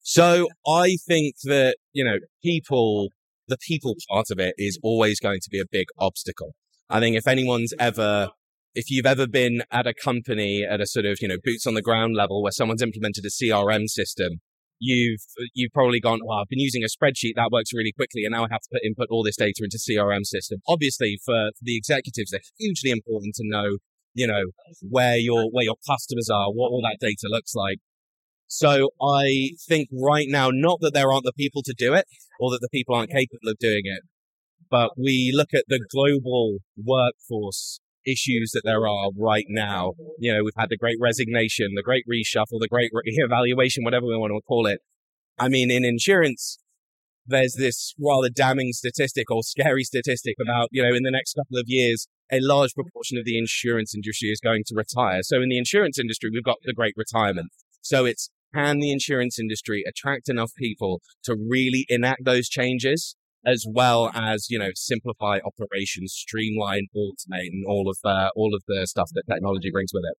So 0.00 0.48
I 0.66 0.96
think 1.06 1.36
that, 1.44 1.76
you 1.92 2.04
know, 2.04 2.16
people, 2.42 3.10
the 3.48 3.58
people 3.58 3.94
part 4.08 4.26
of 4.30 4.38
it 4.38 4.54
is 4.56 4.78
always 4.82 5.20
going 5.20 5.40
to 5.42 5.50
be 5.50 5.60
a 5.60 5.66
big 5.70 5.86
obstacle. 5.98 6.54
I 6.88 7.00
think 7.00 7.16
if 7.16 7.28
anyone's 7.28 7.74
ever, 7.78 8.30
if 8.74 8.90
you've 8.90 9.06
ever 9.06 9.26
been 9.26 9.62
at 9.70 9.86
a 9.86 9.92
company 9.92 10.64
at 10.64 10.80
a 10.80 10.86
sort 10.86 11.04
of, 11.04 11.18
you 11.20 11.28
know, 11.28 11.36
boots 11.44 11.66
on 11.66 11.74
the 11.74 11.82
ground 11.82 12.16
level 12.16 12.42
where 12.42 12.52
someone's 12.52 12.82
implemented 12.82 13.24
a 13.24 13.28
CRM 13.28 13.88
system, 13.88 14.40
you've, 14.80 15.20
you've 15.54 15.72
probably 15.72 16.00
gone, 16.00 16.20
well, 16.24 16.38
I've 16.38 16.48
been 16.48 16.58
using 16.58 16.82
a 16.82 16.88
spreadsheet 16.88 17.34
that 17.36 17.50
works 17.52 17.72
really 17.72 17.92
quickly 17.92 18.24
and 18.24 18.32
now 18.32 18.44
I 18.44 18.48
have 18.50 18.62
to 18.62 18.68
put 18.72 18.82
input 18.84 19.06
all 19.10 19.22
this 19.22 19.36
data 19.36 19.62
into 19.62 19.78
CRM 19.78 20.24
system. 20.24 20.58
Obviously 20.66 21.20
for, 21.24 21.50
for 21.54 21.62
the 21.62 21.76
executives, 21.76 22.32
they're 22.32 22.40
hugely 22.58 22.90
important 22.90 23.34
to 23.36 23.42
know 23.44 23.78
you 24.14 24.26
know, 24.26 24.44
where 24.88 25.16
your, 25.16 25.44
where 25.50 25.64
your 25.64 25.76
customers 25.88 26.28
are, 26.32 26.50
what 26.50 26.68
all 26.68 26.82
that 26.82 26.98
data 27.00 27.28
looks 27.28 27.54
like. 27.54 27.78
So 28.46 28.90
I 29.00 29.50
think 29.68 29.88
right 29.92 30.26
now, 30.28 30.50
not 30.52 30.78
that 30.80 30.92
there 30.92 31.12
aren't 31.12 31.24
the 31.24 31.32
people 31.32 31.62
to 31.64 31.74
do 31.76 31.94
it 31.94 32.06
or 32.40 32.50
that 32.50 32.58
the 32.60 32.68
people 32.68 32.94
aren't 32.94 33.10
capable 33.10 33.48
of 33.48 33.58
doing 33.58 33.82
it, 33.84 34.02
but 34.68 34.90
we 34.96 35.32
look 35.34 35.54
at 35.54 35.64
the 35.68 35.80
global 35.90 36.58
workforce 36.76 37.80
issues 38.06 38.50
that 38.52 38.62
there 38.64 38.86
are 38.88 39.10
right 39.16 39.46
now. 39.48 39.92
You 40.18 40.34
know, 40.34 40.44
we've 40.44 40.52
had 40.56 40.70
the 40.70 40.76
great 40.76 40.98
resignation, 41.00 41.74
the 41.74 41.82
great 41.82 42.04
reshuffle, 42.10 42.60
the 42.60 42.68
great 42.68 42.90
re- 42.92 43.02
evaluation, 43.06 43.84
whatever 43.84 44.06
we 44.06 44.16
want 44.16 44.32
to 44.32 44.40
call 44.46 44.66
it. 44.66 44.80
I 45.38 45.48
mean, 45.48 45.70
in 45.70 45.84
insurance, 45.84 46.58
there's 47.26 47.54
this 47.54 47.94
rather 47.98 48.28
damning 48.28 48.72
statistic 48.72 49.30
or 49.30 49.42
scary 49.42 49.84
statistic 49.84 50.36
about, 50.40 50.68
you 50.70 50.82
know, 50.82 50.94
in 50.94 51.02
the 51.02 51.10
next 51.10 51.34
couple 51.34 51.58
of 51.58 51.64
years, 51.66 52.06
a 52.32 52.40
large 52.40 52.74
proportion 52.74 53.18
of 53.18 53.24
the 53.24 53.38
insurance 53.38 53.94
industry 53.94 54.28
is 54.28 54.40
going 54.40 54.64
to 54.66 54.74
retire. 54.74 55.22
So 55.22 55.40
in 55.40 55.48
the 55.48 55.58
insurance 55.58 55.98
industry, 55.98 56.30
we've 56.32 56.44
got 56.44 56.58
the 56.64 56.72
great 56.72 56.94
retirement. 56.96 57.50
So 57.82 58.04
it's 58.04 58.30
can 58.54 58.80
the 58.80 58.90
insurance 58.90 59.38
industry 59.38 59.84
attract 59.86 60.28
enough 60.28 60.52
people 60.56 61.00
to 61.24 61.36
really 61.36 61.86
enact 61.88 62.24
those 62.24 62.48
changes 62.48 63.14
as 63.44 63.64
well 63.68 64.10
as, 64.14 64.48
you 64.50 64.58
know, 64.58 64.70
simplify 64.74 65.38
operations, 65.44 66.12
streamline, 66.12 66.86
automate 66.96 67.50
and 67.52 67.64
all 67.66 67.88
of, 67.88 67.96
uh, 68.04 68.30
all 68.36 68.54
of 68.54 68.62
the 68.68 68.86
stuff 68.86 69.10
that 69.14 69.24
technology 69.30 69.70
brings 69.70 69.90
with 69.92 70.04
it. 70.04 70.16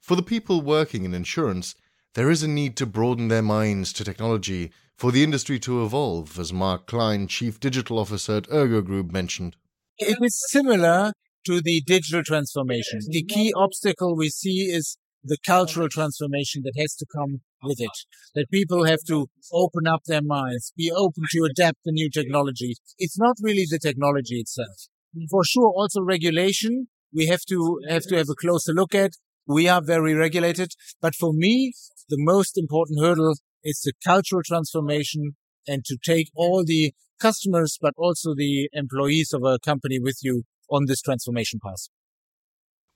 For 0.00 0.16
the 0.16 0.22
people 0.22 0.60
working 0.60 1.04
in 1.04 1.14
insurance, 1.14 1.74
there 2.14 2.30
is 2.30 2.42
a 2.42 2.48
need 2.48 2.76
to 2.76 2.86
broaden 2.86 3.28
their 3.28 3.42
minds 3.42 3.92
to 3.94 4.04
technology 4.04 4.70
for 4.96 5.10
the 5.10 5.24
industry 5.24 5.58
to 5.60 5.84
evolve, 5.84 6.38
as 6.38 6.52
Mark 6.52 6.86
Klein, 6.86 7.26
Chief 7.26 7.58
Digital 7.58 7.98
Officer 7.98 8.36
at 8.36 8.50
Ergo 8.52 8.80
Group, 8.82 9.10
mentioned. 9.10 9.56
It 9.98 10.18
is 10.20 10.40
similar 10.50 11.12
to 11.46 11.60
the 11.60 11.82
digital 11.86 12.22
transformation. 12.22 13.00
The 13.08 13.24
key 13.24 13.52
obstacle 13.56 14.16
we 14.16 14.28
see 14.28 14.70
is 14.70 14.96
the 15.22 15.38
cultural 15.46 15.88
transformation 15.88 16.62
that 16.64 16.74
has 16.78 16.94
to 16.96 17.06
come 17.14 17.40
with 17.64 17.80
it. 17.80 17.90
That 18.34 18.50
people 18.50 18.84
have 18.84 19.00
to 19.08 19.26
open 19.52 19.86
up 19.86 20.02
their 20.06 20.22
minds, 20.22 20.72
be 20.76 20.90
open 20.90 21.24
to 21.32 21.48
adapt 21.50 21.78
the 21.84 21.92
new 21.92 22.10
technology. 22.10 22.74
It's 22.98 23.18
not 23.18 23.36
really 23.40 23.66
the 23.68 23.78
technology 23.78 24.40
itself. 24.40 24.88
For 25.30 25.44
sure, 25.44 25.68
also 25.68 26.02
regulation. 26.02 26.88
We 27.12 27.26
have 27.26 27.42
to 27.48 27.78
have 27.88 28.04
to 28.04 28.16
have 28.16 28.28
a 28.28 28.34
closer 28.34 28.72
look 28.72 28.94
at. 28.94 29.12
We 29.46 29.68
are 29.68 29.82
very 29.82 30.14
regulated, 30.14 30.72
but 31.00 31.14
for 31.14 31.32
me, 31.32 31.74
the 32.08 32.16
most 32.18 32.56
important 32.58 33.00
hurdle 33.00 33.34
is 33.62 33.80
the 33.80 33.92
cultural 34.04 34.42
transformation 34.44 35.36
and 35.66 35.84
to 35.84 35.96
take 36.02 36.28
all 36.34 36.64
the 36.64 36.92
customers, 37.20 37.78
but 37.80 37.94
also 37.96 38.34
the 38.34 38.68
employees 38.72 39.32
of 39.32 39.42
a 39.44 39.58
company 39.58 39.98
with 39.98 40.18
you 40.22 40.44
on 40.70 40.86
this 40.86 41.02
transformation 41.02 41.60
path. 41.64 41.88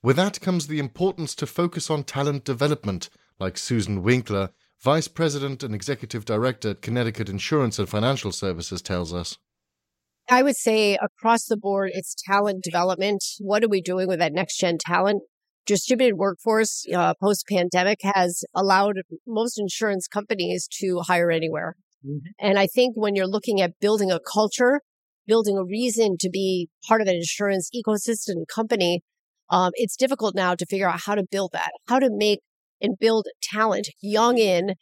With 0.01 0.15
that 0.15 0.39
comes 0.39 0.67
the 0.67 0.79
importance 0.79 1.35
to 1.35 1.45
focus 1.45 1.89
on 1.89 2.03
talent 2.03 2.45
development, 2.45 3.09
like 3.39 3.57
Susan 3.57 4.03
Winkler, 4.03 4.49
Vice 4.81 5.07
President 5.07 5.63
and 5.63 5.75
Executive 5.75 6.25
Director 6.25 6.71
at 6.71 6.81
Connecticut 6.81 7.29
Insurance 7.29 7.79
and 7.79 7.89
Financial 7.89 8.31
Services, 8.31 8.81
tells 8.81 9.13
us. 9.13 9.37
I 10.29 10.43
would 10.43 10.55
say 10.55 10.97
across 11.01 11.45
the 11.45 11.57
board, 11.57 11.91
it's 11.93 12.15
talent 12.27 12.63
development. 12.63 13.23
What 13.39 13.63
are 13.63 13.69
we 13.69 13.81
doing 13.81 14.07
with 14.07 14.19
that 14.19 14.33
next 14.33 14.57
gen 14.57 14.77
talent? 14.77 15.23
distributed 15.69 16.17
workforce 16.17 16.83
uh, 16.95 17.13
post 17.21 17.45
pandemic 17.47 17.99
has 18.01 18.43
allowed 18.55 18.95
most 19.27 19.59
insurance 19.59 20.07
companies 20.07 20.67
to 20.67 21.01
hire 21.01 21.29
anywhere. 21.29 21.75
Mm-hmm. 22.03 22.29
And 22.39 22.57
I 22.57 22.65
think 22.65 22.95
when 22.95 23.15
you're 23.15 23.27
looking 23.27 23.61
at 23.61 23.79
building 23.79 24.09
a 24.09 24.19
culture, 24.19 24.81
building 25.27 25.57
a 25.57 25.63
reason 25.63 26.17
to 26.21 26.29
be 26.29 26.69
part 26.87 27.01
of 27.01 27.07
an 27.07 27.15
insurance 27.15 27.69
ecosystem 27.75 28.47
company, 28.53 29.01
um, 29.51 29.71
it's 29.75 29.95
difficult 29.95 30.33
now 30.33 30.55
to 30.55 30.65
figure 30.65 30.89
out 30.89 31.01
how 31.05 31.13
to 31.13 31.23
build 31.29 31.51
that, 31.53 31.71
how 31.87 31.99
to 31.99 32.09
make 32.11 32.39
and 32.81 32.97
build 32.99 33.27
talent 33.41 33.89
young 34.01 34.37
in 34.37 34.75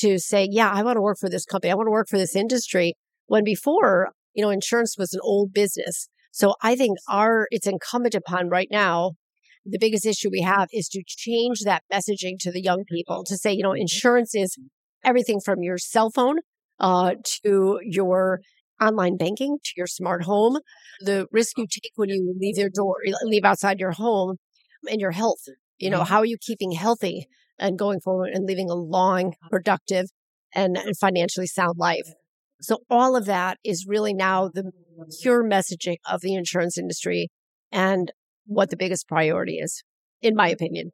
to 0.00 0.18
say, 0.18 0.46
yeah, 0.50 0.70
I 0.70 0.82
want 0.82 0.96
to 0.96 1.02
work 1.02 1.18
for 1.18 1.28
this 1.28 1.44
company. 1.44 1.70
I 1.70 1.74
want 1.74 1.86
to 1.86 1.92
work 1.92 2.08
for 2.08 2.18
this 2.18 2.36
industry. 2.36 2.94
When 3.26 3.44
before, 3.44 4.10
you 4.34 4.42
know, 4.42 4.50
insurance 4.50 4.96
was 4.98 5.12
an 5.12 5.20
old 5.22 5.52
business. 5.52 6.08
So 6.30 6.54
I 6.62 6.76
think 6.76 6.98
our, 7.08 7.48
it's 7.50 7.66
incumbent 7.66 8.14
upon 8.14 8.48
right 8.48 8.68
now 8.70 9.12
the 9.64 9.78
biggest 9.78 10.06
issue 10.06 10.30
we 10.30 10.40
have 10.40 10.68
is 10.72 10.88
to 10.88 11.02
change 11.06 11.60
that 11.64 11.82
messaging 11.92 12.38
to 12.40 12.50
the 12.50 12.62
young 12.62 12.84
people 12.88 13.24
to 13.24 13.36
say, 13.36 13.52
you 13.52 13.62
know, 13.62 13.72
insurance 13.72 14.34
is 14.34 14.56
everything 15.04 15.40
from 15.40 15.62
your 15.62 15.78
cell 15.78 16.10
phone 16.10 16.38
uh, 16.80 17.14
to 17.44 17.78
your 17.82 18.40
online 18.80 19.16
banking 19.16 19.58
to 19.64 19.72
your 19.76 19.86
smart 19.86 20.24
home, 20.24 20.58
the 21.00 21.26
risk 21.32 21.58
you 21.58 21.66
take 21.66 21.92
when 21.96 22.08
you 22.08 22.34
leave 22.38 22.56
your 22.56 22.70
door, 22.70 22.96
leave 23.24 23.44
outside 23.44 23.80
your 23.80 23.92
home, 23.92 24.36
and 24.88 25.00
your 25.00 25.10
health. 25.10 25.42
You 25.78 25.90
know, 25.90 25.98
mm-hmm. 26.00 26.08
how 26.08 26.18
are 26.18 26.26
you 26.26 26.38
keeping 26.40 26.72
healthy 26.72 27.26
and 27.58 27.78
going 27.78 28.00
forward 28.00 28.30
and 28.34 28.46
living 28.46 28.70
a 28.70 28.74
long, 28.74 29.34
productive, 29.50 30.06
and 30.54 30.78
financially 31.00 31.46
sound 31.46 31.78
life? 31.78 32.12
So 32.60 32.78
all 32.90 33.16
of 33.16 33.26
that 33.26 33.58
is 33.64 33.86
really 33.86 34.12
now 34.12 34.48
the 34.48 34.72
pure 35.22 35.44
messaging 35.44 35.96
of 36.10 36.20
the 36.20 36.34
insurance 36.34 36.76
industry. 36.76 37.28
And 37.70 38.10
what 38.48 38.70
the 38.70 38.76
biggest 38.76 39.06
priority 39.06 39.58
is, 39.58 39.84
in 40.22 40.34
my 40.34 40.48
opinion. 40.48 40.90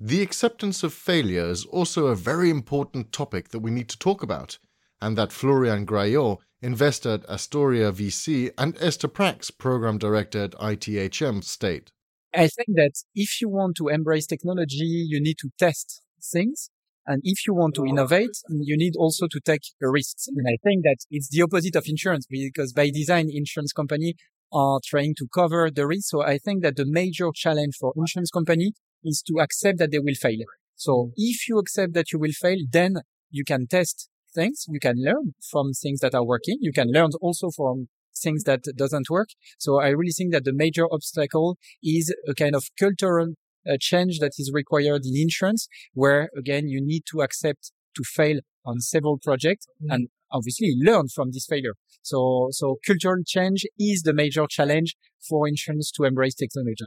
The 0.00 0.22
acceptance 0.22 0.82
of 0.82 0.92
failure 0.92 1.44
is 1.44 1.64
also 1.66 2.06
a 2.06 2.16
very 2.16 2.50
important 2.50 3.12
topic 3.12 3.50
that 3.50 3.60
we 3.60 3.70
need 3.70 3.88
to 3.90 3.98
talk 3.98 4.22
about, 4.22 4.58
and 5.00 5.16
that 5.16 5.32
Florian 5.32 5.86
Graillot, 5.86 6.38
investor 6.60 7.10
at 7.10 7.26
Astorya 7.28 7.92
VC, 7.92 8.52
and 8.58 8.76
Esther 8.80 9.06
Prax, 9.06 9.56
program 9.56 9.98
director 9.98 10.44
at 10.44 10.52
ITHM, 10.52 11.44
state. 11.44 11.92
I 12.34 12.48
think 12.48 12.68
that 12.76 12.92
if 13.14 13.40
you 13.40 13.48
want 13.48 13.76
to 13.76 13.88
embrace 13.88 14.26
technology, 14.26 15.06
you 15.08 15.20
need 15.20 15.38
to 15.38 15.50
test 15.58 16.02
things. 16.32 16.70
And 17.06 17.20
if 17.24 17.46
you 17.46 17.54
want 17.54 17.74
to 17.74 17.84
innovate, 17.84 18.30
you 18.48 18.76
need 18.76 18.94
also 18.96 19.26
to 19.26 19.40
take 19.40 19.62
risks. 19.80 20.28
And 20.28 20.46
I 20.48 20.56
think 20.62 20.84
that 20.84 20.98
it's 21.10 21.28
the 21.28 21.42
opposite 21.42 21.76
of 21.76 21.84
insurance 21.86 22.26
because 22.30 22.72
by 22.72 22.90
design, 22.90 23.28
insurance 23.30 23.72
company 23.72 24.14
are 24.52 24.80
trying 24.84 25.14
to 25.18 25.26
cover 25.34 25.70
the 25.70 25.86
risk. 25.86 26.10
So 26.10 26.22
I 26.22 26.38
think 26.38 26.62
that 26.62 26.76
the 26.76 26.86
major 26.86 27.30
challenge 27.34 27.74
for 27.80 27.92
insurance 27.96 28.30
company 28.30 28.72
is 29.02 29.22
to 29.26 29.40
accept 29.40 29.78
that 29.78 29.90
they 29.90 29.98
will 29.98 30.14
fail. 30.14 30.38
So 30.76 30.92
mm-hmm. 30.92 31.12
if 31.16 31.48
you 31.48 31.58
accept 31.58 31.94
that 31.94 32.12
you 32.12 32.18
will 32.18 32.32
fail, 32.32 32.58
then 32.70 32.96
you 33.30 33.44
can 33.44 33.66
test 33.66 34.08
things. 34.34 34.64
You 34.68 34.78
can 34.80 34.96
learn 34.98 35.34
from 35.50 35.72
things 35.72 36.00
that 36.00 36.14
are 36.14 36.24
working. 36.24 36.58
You 36.60 36.72
can 36.72 36.88
learn 36.92 37.10
also 37.20 37.50
from 37.50 37.88
things 38.16 38.44
that 38.44 38.62
doesn't 38.76 39.10
work. 39.10 39.28
So 39.58 39.80
I 39.80 39.88
really 39.88 40.12
think 40.12 40.32
that 40.32 40.44
the 40.44 40.52
major 40.52 40.86
obstacle 40.92 41.58
is 41.82 42.14
a 42.28 42.34
kind 42.34 42.54
of 42.54 42.64
cultural 42.78 43.34
uh, 43.68 43.76
change 43.80 44.18
that 44.18 44.32
is 44.38 44.50
required 44.52 45.02
in 45.04 45.16
insurance, 45.16 45.68
where 45.94 46.30
again, 46.36 46.68
you 46.68 46.80
need 46.84 47.04
to 47.12 47.22
accept 47.22 47.72
to 47.96 48.02
fail 48.04 48.40
on 48.64 48.80
several 48.80 49.18
projects 49.18 49.66
mm-hmm. 49.82 49.92
and 49.92 50.08
obviously 50.30 50.74
learn 50.76 51.08
from 51.08 51.30
this 51.30 51.46
failure. 51.48 51.74
So, 52.02 52.48
so 52.50 52.78
cultural 52.86 53.22
change 53.26 53.64
is 53.78 54.02
the 54.02 54.14
major 54.14 54.46
challenge 54.48 54.96
for 55.28 55.46
insurance 55.46 55.90
to 55.92 56.04
embrace 56.04 56.34
technology. 56.34 56.86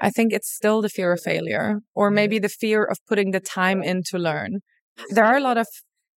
I 0.00 0.10
think 0.10 0.32
it's 0.32 0.52
still 0.52 0.82
the 0.82 0.88
fear 0.88 1.12
of 1.12 1.20
failure 1.20 1.80
or 1.94 2.10
maybe 2.10 2.38
the 2.38 2.48
fear 2.48 2.84
of 2.84 2.98
putting 3.08 3.30
the 3.30 3.40
time 3.40 3.82
in 3.82 4.02
to 4.08 4.18
learn. 4.18 4.60
There 5.10 5.24
are 5.24 5.36
a 5.36 5.40
lot 5.40 5.56
of 5.56 5.68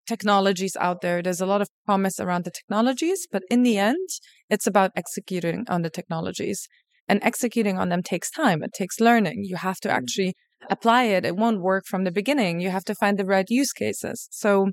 technologies 0.07 0.77
out 0.81 1.01
there. 1.01 1.23
There's 1.23 1.41
a 1.41 1.47
lot 1.47 1.61
of 1.61 1.69
promise 1.85 2.21
around 2.21 2.45
the 2.45 2.51
technologies, 2.51 3.27
but 3.31 3.43
in 3.51 3.63
the 3.63 3.79
end, 3.79 4.09
it's 4.49 4.67
about 4.67 4.93
executing 4.97 5.65
on 5.69 5.83
the 5.83 5.91
technologies 5.91 6.69
and 7.09 7.21
executing 7.23 7.79
on 7.79 7.89
them 7.89 8.03
takes 8.03 8.31
time. 8.31 8.63
It 8.63 8.73
takes 8.75 9.01
learning. 9.01 9.45
You 9.45 9.57
have 9.57 9.79
to 9.81 9.89
mm-hmm. 9.89 9.99
actually 9.99 10.35
apply 10.71 11.05
it. 11.05 11.25
It 11.25 11.37
won't 11.37 11.61
work 11.61 11.85
from 11.87 12.05
the 12.05 12.11
beginning. 12.11 12.61
You 12.61 12.71
have 12.71 12.85
to 12.85 12.95
find 12.95 13.19
the 13.19 13.25
right 13.25 13.47
use 13.49 13.73
cases. 13.73 14.29
So 14.31 14.71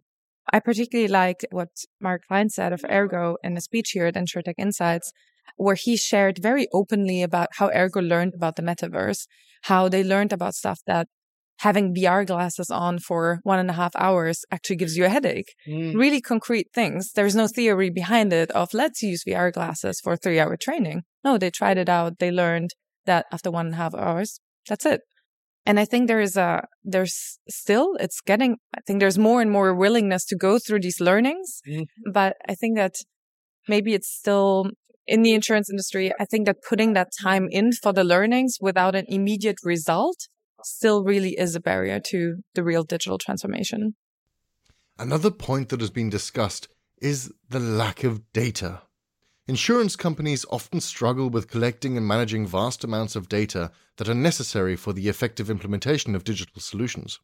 I 0.52 0.60
particularly 0.60 1.08
like 1.08 1.46
what 1.52 1.70
Mark 2.02 2.24
Klein 2.28 2.50
said 2.50 2.74
of 2.74 2.84
Ergo 2.90 3.38
in 3.44 3.56
a 3.56 3.62
speech 3.62 3.92
here 3.92 4.08
at 4.08 4.16
InsurTech 4.16 4.56
Insights, 4.58 5.12
where 5.58 5.76
he 5.76 5.96
shared 5.96 6.40
very 6.42 6.68
openly 6.74 7.22
about 7.22 7.50
how 7.54 7.70
Ergo 7.70 8.02
learned 8.02 8.34
about 8.36 8.56
the 8.56 8.62
metaverse, 8.62 9.28
how 9.64 9.88
they 9.88 10.04
learned 10.04 10.34
about 10.34 10.56
stuff 10.56 10.80
that 10.88 11.08
having 11.60 11.94
VR 11.94 12.26
glasses 12.26 12.70
on 12.70 13.00
for 13.00 13.40
one 13.44 13.60
and 13.60 13.70
a 13.70 13.74
half 13.74 13.96
hours 13.96 14.44
actually 14.52 14.76
gives 14.76 14.98
you 14.98 15.06
a 15.06 15.10
headache. 15.10 15.54
Mm. 15.68 15.96
Really 15.96 16.22
concrete 16.22 16.68
things. 16.74 17.12
There's 17.14 17.36
no 17.36 17.48
theory 17.48 17.90
behind 17.90 18.34
it 18.34 18.52
of 18.52 18.74
let's 18.74 19.02
use 19.02 19.24
VR 19.24 19.52
glasses 19.52 20.00
for 20.04 20.16
three 20.16 20.40
hour 20.40 20.58
training. 20.58 21.04
No, 21.24 21.38
they 21.38 21.50
tried 21.50 21.78
it 21.78 21.90
out. 21.90 22.20
They 22.20 22.32
learned 22.32 22.72
that 23.06 23.26
after 23.32 23.52
one 23.52 23.68
and 23.68 23.76
a 23.76 23.78
half 23.78 23.94
hours, 23.96 24.40
that's 24.68 24.86
it. 24.86 25.02
And 25.66 25.80
I 25.80 25.86
think 25.86 26.08
there 26.08 26.20
is 26.20 26.36
a, 26.36 26.66
there's 26.84 27.40
still, 27.50 27.96
it's 28.00 28.20
getting, 28.20 28.58
I 28.76 28.82
think 28.86 29.00
there's 29.00 29.18
more 29.18 29.42
and 29.42 29.50
more 29.50 29.74
willingness 29.74 30.26
to 30.26 30.36
go 30.36 30.60
through 30.60 30.82
these 30.82 31.00
learnings. 31.00 31.62
Mm-hmm. 31.68 32.12
But 32.12 32.36
I 32.48 32.56
think 32.56 32.76
that 32.76 32.96
maybe 33.70 33.94
it's 33.94 34.12
still 34.12 34.72
in 35.08 35.22
the 35.22 35.34
insurance 35.34 35.70
industry. 35.70 36.12
I 36.20 36.26
think 36.26 36.46
that 36.48 36.58
putting 36.68 36.94
that 36.94 37.10
time 37.22 37.48
in 37.50 37.72
for 37.72 37.94
the 37.94 38.04
learnings 38.04 38.58
without 38.60 38.96
an 38.96 39.06
immediate 39.08 39.58
result 39.64 40.28
still 40.66 41.04
really 41.04 41.38
is 41.38 41.56
a 41.56 41.60
barrier 41.60 42.00
to 42.08 42.38
the 42.56 42.64
real 42.64 42.84
digital 42.84 43.18
transformation. 43.18 43.96
Another 44.98 45.32
point 45.32 45.70
that 45.70 45.82
has 45.82 45.90
been 45.90 46.10
discussed 46.10 46.68
is 47.02 47.32
the 47.50 47.60
lack 47.60 48.04
of 48.04 48.32
data. 48.32 48.82
Insurance 49.48 49.98
companies 49.98 50.46
often 50.50 50.80
struggle 50.80 51.30
with 51.30 51.50
collecting 51.50 51.98
and 51.98 52.08
managing 52.08 52.48
vast 52.48 52.84
amounts 52.84 53.16
of 53.16 53.28
data 53.28 53.72
that 53.98 54.08
are 54.08 54.14
necessary 54.14 54.76
for 54.76 54.94
the 54.94 55.10
effective 55.10 55.50
implementation 55.50 56.16
of 56.16 56.24
digital 56.24 56.62
solutions. 56.62 57.20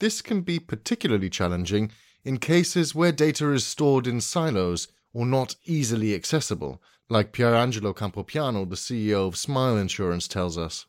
This 0.00 0.22
can 0.22 0.40
be 0.40 0.58
particularly 0.58 1.28
challenging 1.28 1.90
in 2.24 2.38
cases 2.38 2.94
where 2.94 3.12
data 3.12 3.52
is 3.52 3.66
stored 3.66 4.06
in 4.06 4.20
silos 4.20 4.88
or 5.12 5.26
not 5.26 5.56
easily 5.64 6.14
accessible, 6.14 6.80
like 7.10 7.32
Pierangelo 7.32 7.94
Campopiano, 7.94 8.68
the 8.68 8.76
CEO 8.76 9.26
of 9.26 9.36
Smile 9.36 9.76
Insurance, 9.76 10.28
tells 10.28 10.56
us. 10.56 10.86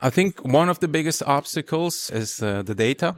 I 0.00 0.10
think 0.10 0.44
one 0.44 0.68
of 0.68 0.80
the 0.80 0.88
biggest 0.88 1.22
obstacles 1.22 2.10
is 2.10 2.42
uh, 2.42 2.62
the 2.62 2.74
data. 2.74 3.16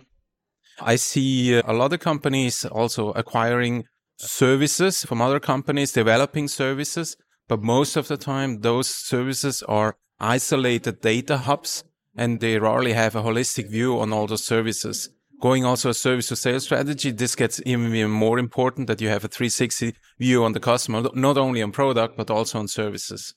I 0.80 0.97
see 0.97 1.54
a 1.54 1.73
lot 1.73 1.92
of 1.92 2.00
companies 2.00 2.64
also 2.64 3.11
acquiring 3.12 3.85
services 4.18 5.04
from 5.04 5.23
other 5.23 5.40
companies 5.40 5.92
developing 5.92 6.49
services, 6.49 7.16
but 7.49 7.62
most 7.62 7.97
of 7.97 8.09
the 8.09 8.16
time 8.16 8.61
those 8.61 8.88
services 8.88 9.62
are 9.62 9.97
isolated 10.21 11.00
data 11.00 11.38
hubs 11.38 11.85
and 12.16 12.40
they 12.40 12.59
rarely 12.59 12.92
have 12.92 13.14
a 13.14 13.23
holistic 13.23 13.71
view 13.71 13.99
on 13.99 14.12
all 14.12 14.26
those 14.26 14.45
services. 14.45 15.11
Going 15.40 15.64
also 15.64 15.90
a 15.90 15.95
service 15.95 16.28
to 16.28 16.37
sales 16.37 16.64
strategy, 16.64 17.11
this 17.11 17.37
gets 17.37 17.61
even 17.66 18.11
more 18.11 18.38
important 18.38 18.87
that 18.87 19.02
you 19.02 19.09
have 19.09 19.25
a 19.25 19.28
360 19.28 19.95
view 20.18 20.45
on 20.45 20.52
the 20.52 20.61
customer, 20.61 21.09
not 21.14 21.37
only 21.37 21.62
on 21.62 21.73
product, 21.73 22.16
but 22.16 22.30
also 22.30 22.59
on 22.59 22.68
services. 22.68 23.35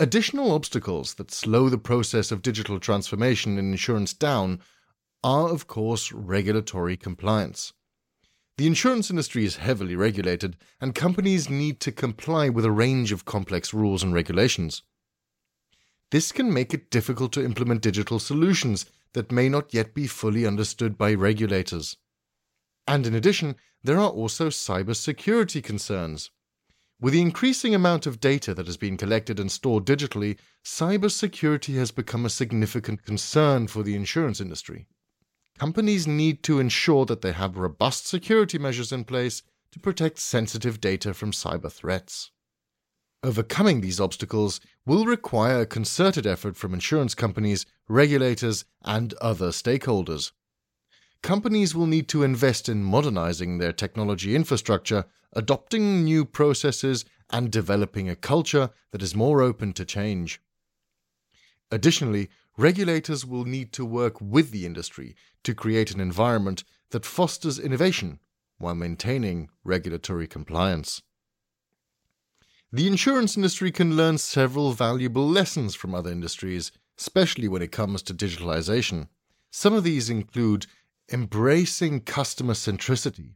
Additional 0.00 0.52
obstacles 0.52 1.12
that 1.16 1.30
slow 1.30 1.68
the 1.68 1.76
process 1.76 2.32
of 2.32 2.40
digital 2.40 2.80
transformation 2.80 3.58
in 3.58 3.70
insurance 3.70 4.14
down 4.14 4.60
are, 5.22 5.50
of 5.50 5.66
course, 5.66 6.10
regulatory 6.10 6.96
compliance. 6.96 7.74
The 8.56 8.66
insurance 8.66 9.10
industry 9.10 9.44
is 9.44 9.56
heavily 9.56 9.94
regulated, 9.94 10.56
and 10.80 10.94
companies 10.94 11.50
need 11.50 11.80
to 11.80 11.92
comply 11.92 12.48
with 12.48 12.64
a 12.64 12.70
range 12.70 13.12
of 13.12 13.26
complex 13.26 13.74
rules 13.74 14.02
and 14.02 14.14
regulations. 14.14 14.82
This 16.10 16.32
can 16.32 16.50
make 16.50 16.72
it 16.72 16.90
difficult 16.90 17.34
to 17.34 17.44
implement 17.44 17.82
digital 17.82 18.18
solutions 18.18 18.86
that 19.12 19.30
may 19.30 19.50
not 19.50 19.74
yet 19.74 19.92
be 19.92 20.06
fully 20.06 20.46
understood 20.46 20.96
by 20.96 21.12
regulators. 21.12 21.98
And 22.88 23.06
in 23.06 23.14
addition, 23.14 23.56
there 23.84 24.00
are 24.00 24.08
also 24.08 24.48
cybersecurity 24.48 25.62
concerns. 25.62 26.30
With 27.00 27.14
the 27.14 27.20
increasing 27.22 27.74
amount 27.74 28.06
of 28.06 28.20
data 28.20 28.54
that 28.54 28.66
has 28.66 28.76
been 28.76 28.96
collected 28.96 29.40
and 29.40 29.50
stored 29.50 29.86
digitally, 29.86 30.38
cybersecurity 30.64 31.76
has 31.76 31.90
become 31.90 32.26
a 32.26 32.30
significant 32.30 33.04
concern 33.04 33.66
for 33.66 33.82
the 33.82 33.96
insurance 33.96 34.40
industry 34.40 34.86
companies 35.60 36.06
need 36.06 36.42
to 36.42 36.58
ensure 36.58 37.04
that 37.04 37.20
they 37.20 37.32
have 37.32 37.58
robust 37.58 38.06
security 38.06 38.58
measures 38.58 38.92
in 38.92 39.04
place 39.04 39.42
to 39.70 39.78
protect 39.78 40.18
sensitive 40.18 40.80
data 40.80 41.12
from 41.12 41.32
cyber 41.32 41.70
threats. 41.70 42.30
Overcoming 43.22 43.82
these 43.82 44.00
obstacles 44.00 44.62
will 44.86 45.04
require 45.04 45.60
a 45.60 45.66
concerted 45.66 46.26
effort 46.26 46.56
from 46.56 46.72
insurance 46.72 47.14
companies, 47.14 47.66
regulators, 47.90 48.64
and 48.82 49.12
other 49.20 49.48
stakeholders. 49.48 50.32
Companies 51.22 51.74
will 51.74 51.86
need 51.86 52.08
to 52.08 52.22
invest 52.22 52.66
in 52.66 52.82
modernizing 52.82 53.58
their 53.58 53.74
technology 53.74 54.34
infrastructure, 54.34 55.04
adopting 55.32 56.04
new 56.04 56.24
processes, 56.24 57.04
and 57.32 57.50
developing 57.50 58.08
a 58.08 58.16
culture 58.16 58.70
that 58.90 59.02
is 59.02 59.14
more 59.14 59.40
open 59.40 59.72
to 59.72 59.84
change. 59.84 60.40
Additionally, 61.70 62.28
regulators 62.56 63.24
will 63.24 63.44
need 63.44 63.72
to 63.72 63.84
work 63.84 64.20
with 64.20 64.50
the 64.50 64.66
industry 64.66 65.14
to 65.44 65.54
create 65.54 65.92
an 65.92 66.00
environment 66.00 66.64
that 66.90 67.06
fosters 67.06 67.58
innovation 67.58 68.18
while 68.58 68.74
maintaining 68.74 69.48
regulatory 69.64 70.26
compliance. 70.26 71.02
The 72.72 72.86
insurance 72.86 73.36
industry 73.36 73.72
can 73.72 73.96
learn 73.96 74.18
several 74.18 74.72
valuable 74.72 75.26
lessons 75.26 75.74
from 75.74 75.94
other 75.94 76.10
industries, 76.10 76.70
especially 76.98 77.48
when 77.48 77.62
it 77.62 77.72
comes 77.72 78.02
to 78.02 78.14
digitalization. 78.14 79.08
Some 79.50 79.72
of 79.72 79.82
these 79.82 80.10
include 80.10 80.66
embracing 81.12 82.00
customer 82.02 82.54
centricity. 82.54 83.34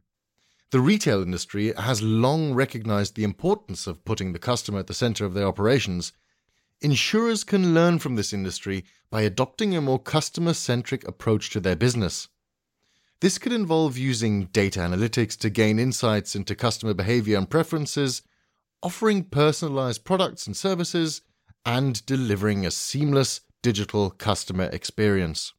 The 0.75 0.81
retail 0.81 1.23
industry 1.23 1.73
has 1.75 2.03
long 2.03 2.53
recognized 2.53 3.15
the 3.15 3.23
importance 3.23 3.87
of 3.87 4.05
putting 4.05 4.33
the 4.33 4.41
customer 4.41 4.81
at 4.81 4.89
the 4.89 4.93
center 4.93 5.25
of 5.25 5.33
their 5.33 5.47
operations 5.47 6.13
Insurers 6.81 7.45
can 7.45 7.75
learn 7.75 8.01
from 8.01 8.17
this 8.17 8.33
industry 8.33 8.85
by 9.09 9.23
adopting 9.23 9.77
a 9.77 9.81
more 9.81 10.01
customer 10.01 10.53
centric 10.53 11.07
approach 11.07 11.51
to 11.51 11.61
their 11.61 11.77
business. 11.77 12.27
This 13.21 13.39
could 13.39 13.53
involve 13.53 13.97
using 13.97 14.47
data 14.47 14.81
analytics 14.81 15.39
to 15.39 15.49
gain 15.49 15.79
insights 15.79 16.35
into 16.35 16.57
customer 16.57 16.93
behavior 16.93 17.39
and 17.39 17.49
preferences, 17.49 18.23
offering 18.83 19.23
personalized 19.23 20.05
products 20.05 20.45
and 20.49 20.57
services, 20.57 21.23
and 21.65 22.05
delivering 22.05 22.67
a 22.67 22.73
seamless 22.73 23.43
digital 23.63 24.11
customer 24.11 24.65
experience. 24.73 25.53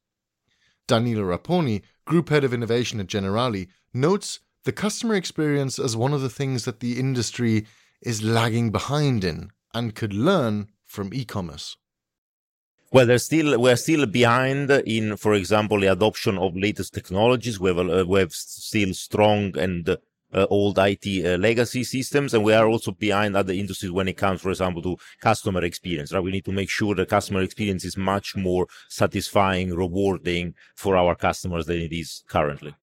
Danilo 0.86 1.22
Raponi, 1.22 1.80
Group 2.04 2.28
Head 2.28 2.44
of 2.44 2.52
Innovation 2.52 3.00
at 3.00 3.06
Generali, 3.06 3.68
notes 3.94 4.40
the 4.66 4.72
customer 4.72 5.14
experience 5.14 5.78
as 5.78 5.96
one 5.96 6.12
of 6.12 6.20
the 6.20 6.28
things 6.28 6.64
that 6.64 6.80
the 6.80 6.98
industry 6.98 7.64
is 8.02 8.22
lagging 8.22 8.70
behind 8.70 9.22
in 9.22 9.50
and 9.72 9.94
could 9.94 10.12
learn 10.12 10.68
from 10.84 11.14
e-commerce? 11.14 11.76
Well, 12.92 13.06
there's 13.06 13.24
still 13.24 13.60
we're 13.60 13.76
still 13.76 14.06
behind 14.06 14.70
in, 14.70 15.16
for 15.16 15.34
example, 15.34 15.80
the 15.80 15.92
adoption 15.92 16.36
of 16.36 16.56
latest 16.56 16.94
technologies. 16.94 17.60
We 17.60 17.68
have, 17.70 17.78
uh, 17.78 18.04
we 18.08 18.20
have 18.20 18.32
still 18.32 18.92
strong 18.94 19.56
and 19.56 19.88
uh, 19.88 20.46
old 20.50 20.78
IT 20.78 21.06
uh, 21.24 21.36
legacy 21.36 21.84
systems, 21.84 22.34
and 22.34 22.42
we 22.42 22.52
are 22.52 22.66
also 22.66 22.90
behind 22.90 23.36
other 23.36 23.52
industries 23.52 23.92
when 23.92 24.08
it 24.08 24.16
comes, 24.16 24.40
for 24.40 24.50
example, 24.50 24.82
to 24.82 24.96
customer 25.20 25.62
experience. 25.62 26.12
Right, 26.12 26.22
we 26.22 26.32
need 26.32 26.44
to 26.44 26.52
make 26.52 26.70
sure 26.70 26.94
the 26.94 27.06
customer 27.06 27.42
experience 27.42 27.84
is 27.84 27.96
much 27.96 28.34
more 28.34 28.66
satisfying, 28.88 29.74
rewarding 29.74 30.54
for 30.74 30.96
our 30.96 31.14
customers 31.14 31.66
than 31.66 31.78
it 31.78 31.92
is 31.92 32.24
currently. 32.28 32.74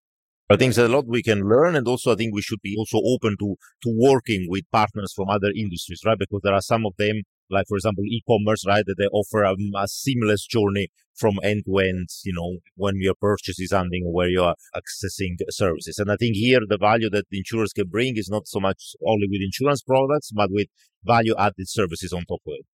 I 0.49 0.57
think 0.57 0.75
there's 0.75 0.89
a 0.89 0.93
lot 0.93 1.07
we 1.07 1.23
can 1.23 1.47
learn, 1.47 1.75
and 1.75 1.87
also 1.87 2.11
I 2.11 2.15
think 2.15 2.33
we 2.33 2.41
should 2.41 2.61
be 2.61 2.75
also 2.77 2.99
open 3.03 3.35
to 3.39 3.55
to 3.83 3.97
working 3.97 4.47
with 4.49 4.69
partners 4.71 5.13
from 5.13 5.29
other 5.29 5.51
industries, 5.55 6.01
right? 6.05 6.19
Because 6.19 6.41
there 6.43 6.53
are 6.53 6.61
some 6.61 6.85
of 6.85 6.93
them 6.97 7.21
like 7.49 7.67
for 7.67 7.77
example 7.77 8.03
e-commerce 8.05 8.65
right 8.65 8.85
that 8.85 8.95
they 8.97 9.05
offer 9.05 9.43
a, 9.43 9.55
seamless 9.87 10.45
journey 10.45 10.87
from 11.15 11.39
end 11.43 11.63
to 11.65 11.77
end 11.77 12.09
you 12.23 12.33
know 12.33 12.57
when 12.75 12.95
you're 12.97 13.13
purchasing 13.19 13.67
something 13.67 14.03
or 14.05 14.13
where 14.13 14.29
you 14.29 14.41
are 14.41 14.55
accessing 14.75 15.35
services. 15.49 15.97
And 15.99 16.11
i 16.11 16.15
think 16.15 16.35
here 16.35 16.59
the 16.67 16.77
value 16.77 17.09
that 17.11 17.25
insurers 17.31 17.73
can 17.73 17.87
bring 17.87 18.17
is 18.17 18.29
not 18.29 18.47
so 18.47 18.59
much 18.59 18.95
only 19.05 19.27
with 19.29 19.41
insurance 19.41 19.83
products 19.83 20.31
but 20.31 20.49
with 20.51 20.67
value 21.03 21.35
added 21.37 21.69
services 21.69 22.13
on 22.13 22.25
top 22.25 22.41
of 22.47 22.53
it. 22.59 22.65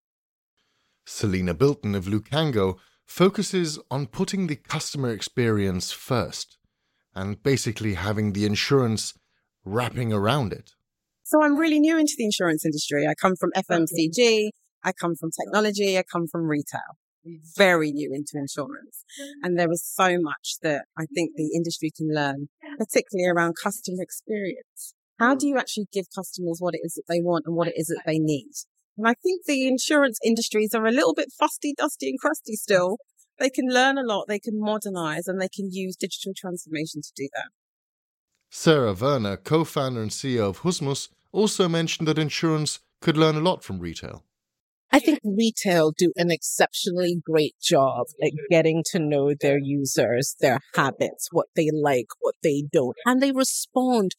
Selina 1.05 1.53
bilton 1.53 1.95
of 1.95 2.05
lucango 2.05 2.77
focuses 3.05 3.79
on 3.89 4.05
putting 4.05 4.47
the 4.47 4.55
customer 4.55 5.11
experience 5.11 5.91
first 5.91 6.58
and 7.15 7.41
basically 7.43 7.95
having 7.95 8.33
the 8.33 8.45
insurance 8.45 9.13
wrapping 9.65 10.13
around 10.13 10.53
it 10.53 10.73
so 11.29 11.43
I'm 11.43 11.57
really 11.57 11.79
new 11.79 11.95
into 11.95 12.15
the 12.17 12.25
insurance 12.25 12.65
industry. 12.65 13.05
I 13.07 13.13
come 13.13 13.35
from 13.35 13.51
FMCG. 13.55 14.49
I 14.83 14.91
come 14.91 15.13
from 15.15 15.29
technology. 15.29 15.95
I 15.95 16.01
come 16.01 16.25
from 16.25 16.47
retail. 16.47 16.97
Very 17.55 17.91
new 17.91 18.11
into 18.11 18.31
insurance. 18.33 19.05
Mm-hmm. 19.21 19.45
And 19.45 19.59
there 19.59 19.71
is 19.71 19.85
so 19.85 20.17
much 20.19 20.55
that 20.63 20.85
I 20.97 21.05
think 21.13 21.33
the 21.35 21.51
industry 21.55 21.91
can 21.95 22.07
learn, 22.11 22.49
particularly 22.79 23.29
around 23.29 23.57
customer 23.63 24.01
experience. 24.01 24.95
How 25.19 25.35
do 25.35 25.47
you 25.47 25.59
actually 25.59 25.85
give 25.93 26.05
customers 26.15 26.57
what 26.61 26.73
it 26.73 26.81
is 26.83 26.95
that 26.95 27.03
they 27.07 27.21
want 27.21 27.43
and 27.45 27.55
what 27.55 27.67
it 27.67 27.75
is 27.77 27.87
that 27.87 28.01
they 28.07 28.17
need? 28.17 28.53
And 28.97 29.07
I 29.07 29.13
think 29.21 29.45
the 29.45 29.67
insurance 29.67 30.17
industries 30.25 30.73
are 30.73 30.87
a 30.87 30.91
little 30.91 31.13
bit 31.13 31.27
fusty, 31.37 31.75
dusty 31.77 32.09
and 32.09 32.19
crusty 32.19 32.55
still. 32.55 32.97
They 33.39 33.49
can 33.49 33.67
learn 33.69 33.97
a 33.97 34.03
lot. 34.03 34.27
They 34.27 34.39
can 34.39 34.59
modernize 34.59 35.27
and 35.27 35.41
they 35.41 35.49
can 35.49 35.71
use 35.71 35.95
digital 35.95 36.33
transformation 36.35 37.01
to 37.01 37.11
do 37.15 37.29
that. 37.35 37.49
Sarah 38.49 38.93
Wernér, 38.93 39.43
co 39.43 39.63
founder 39.63 40.01
and 40.01 40.11
CEO 40.11 40.49
of 40.49 40.61
Husmus, 40.61 41.09
also 41.31 41.69
mentioned 41.69 42.07
that 42.07 42.17
insurance 42.17 42.79
could 43.01 43.17
learn 43.17 43.35
a 43.35 43.41
lot 43.41 43.63
from 43.63 43.79
retail. 43.79 44.23
I 44.91 44.99
think 44.99 45.19
retail 45.23 45.91
do 45.95 46.11
an 46.15 46.31
exceptionally 46.31 47.21
great 47.23 47.55
job 47.61 48.07
at 48.21 48.29
mm-hmm. 48.29 48.45
getting 48.49 48.83
to 48.91 48.99
know 48.99 49.33
their 49.39 49.59
users, 49.59 50.35
their 50.39 50.59
habits, 50.75 51.29
what 51.31 51.47
they 51.55 51.69
like, 51.71 52.07
what 52.21 52.35
they 52.41 52.63
don't, 52.71 52.97
and 53.05 53.21
they 53.21 53.31
respond 53.31 54.15